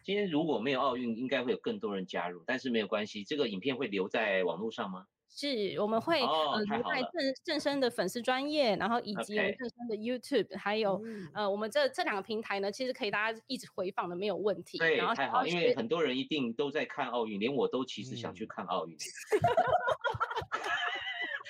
[0.03, 3.23] 今天如果没有奥运，应该会有更多人加入，但是没有关系。
[3.23, 5.07] 这个影片会留在网络上吗？
[5.27, 10.57] 是，我们会、留在正正身的粉丝专业，然后以及我们正身的 YouTube，、okay.
[10.59, 14.77] 还有、嗯、呃我们这这两个平台呢，其实可以大家一直回放的，没有问题。
[14.77, 18.95] 对，然后太好，因为很多人一定都在看奥运，连我都其实想去看奥运。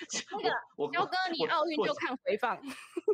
[0.32, 2.60] 嗯那个，我彪哥，你奥运就看回放。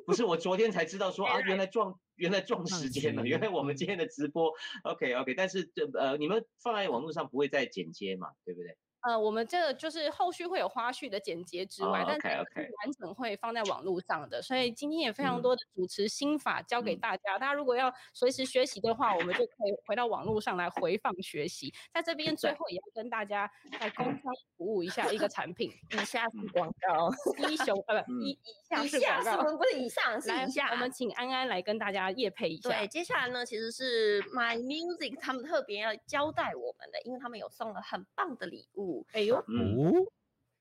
[0.05, 4.51] 不是，我昨天才知道说 啊，原来撞，原来撞时间了，原来我们今天的直播
[4.83, 8.77] ，OK OK，但是这呃，你们放在网络上不会再剪接嘛，对不对？
[9.01, 12.45] 呃，我们这个就是后续会有花絮的剪接之外，oh, okay, okay.
[12.53, 14.39] 但是完整会放在网络上的。
[14.41, 21.73] 所以今天也非常多的主持心法教给大家，嗯、大家如果要随时学习的话，我们就可以回到网络上来回放学习。
[21.91, 24.21] 在这边最后也要跟大家来工商
[24.55, 27.09] 服务一下一个产品，以下是广告，
[27.49, 28.39] 一雄呃不以以
[28.69, 30.69] 下是广告，不是以上是以下。
[30.69, 32.69] 我们请安安来跟大家夜配一下。
[32.69, 38.90] 对，接下来呢其实是 My Music 他们特别要交代我们的，因为他们有送了很棒的礼物。
[39.13, 40.05] 哎呦，嗯，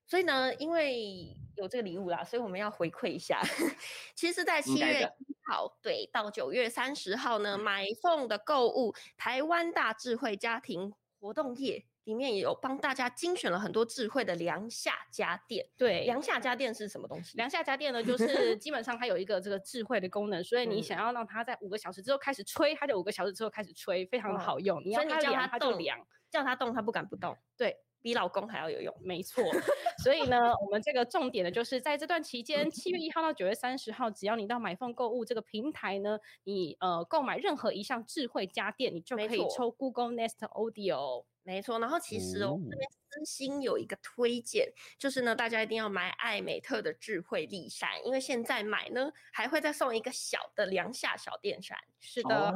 [0.07, 3.43] 所以呢，因为有这个礼物啦，所以我们要回馈一下。
[4.15, 15.69] 其实，在七月一号对到九月三十号呢，买凤的购物台湾大智慧家庭活动页里面也有帮大家精选了很多智慧的凉夏家电。
[15.77, 17.37] 对，凉夏家电是什么东西？
[17.37, 24.83] 凉夏家电呢，就是基本上它有一个这个智慧的功能，所以你想要让它在五个小时之后开始吹，它就五个小时之后开始吹，非常的好用。
[24.83, 25.99] 你要它凉，它就凉；
[26.31, 27.37] 叫它动，它不敢不动。
[27.57, 27.77] 对。
[28.03, 29.45] 比老公还要有用，没错。
[30.03, 41.25] 所以呢，我们这个重点呢，就是在这段期间，七月一号到九月三十号，只要你到买凤购物这个平台呢，你呃购买任何一项智慧家电，你就可以抽 Google Nest Audio。
[41.43, 41.79] 没错。
[41.79, 51.77] 然后其实哦，这边私心有一个推荐，就是呢，大家一定要买艾美特的智慧立扇，因为现在买呢，还会再送一个小的凉夏小电扇。
[51.99, 52.51] 是的。
[52.51, 52.55] 哦。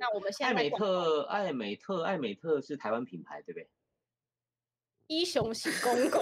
[0.00, 3.68] 那我们现在艾美特，艾美特，艾美特是台湾品牌，对不对？
[5.08, 6.20] 一雄喜公公，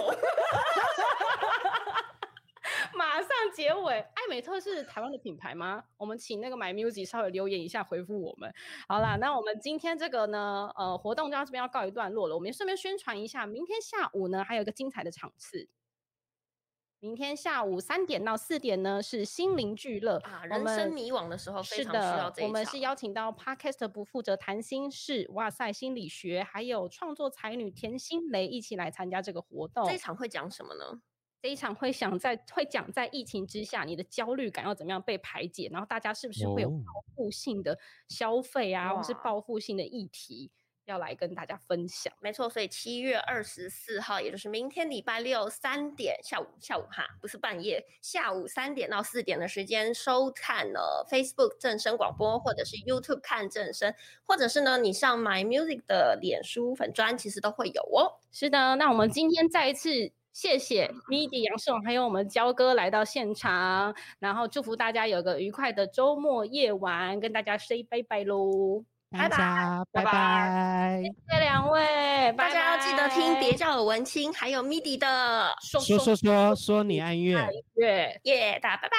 [2.93, 3.99] 马上结尾。
[3.99, 5.83] 艾美特是台湾的品牌吗？
[5.97, 8.53] 我们请那个 My Music 稍微留言一下，回复我们。
[8.87, 12.35] 好啦，那我们今天这个呢，呃，活动就到这边要告一段落了。
[12.35, 15.67] 我们顺便宣传一下，明天下午呢，还有一个精彩的场次。
[17.05, 20.43] 明天下午三点到四点呢，是心灵聚乐啊。
[20.43, 22.47] 人生迷惘的时候非常需要这一场。
[22.47, 29.85] 我们是邀请到 Podcast 不负责谈心事，哇塞心理学，还有创作才女田心蕾一起来参加这个活动。
[29.85, 30.99] 这一场会讲什么呢？
[31.43, 36.85] 这一场会想在会讲在疫情之下，你的焦虑感要怎么样被排解，然后大家是不是会有报
[37.15, 37.77] 复性的
[38.07, 40.49] 消费啊，或是报复性的议题？
[40.85, 58.19] 要来跟大家分享，没错，所以七月二十四号，也就是明天礼拜六三点下午下午哈，不是半夜，下午三点到四点的时间收看了 Facebook 正声广播，或者是 YouTube 看正声，或者是呢你上 My Music 的脸书粉专，其实都会有哦。
[58.31, 59.89] 是的，那我们今天再一次
[60.33, 68.85] 谢谢 Midi 杨世荣，还有我们焦哥来到现场，然后祝福大家有个愉快的周末夜晚，跟大家 say 拜拜喽。
[69.17, 71.01] 大家拜拜拜。
[71.03, 77.47] 谢谢两位，大家要记得听，拜拜别叫我文青，还有 MIDI 的说说说说你爱乐。
[77.75, 78.19] 乐。
[78.23, 78.95] 耶，大家拜拜。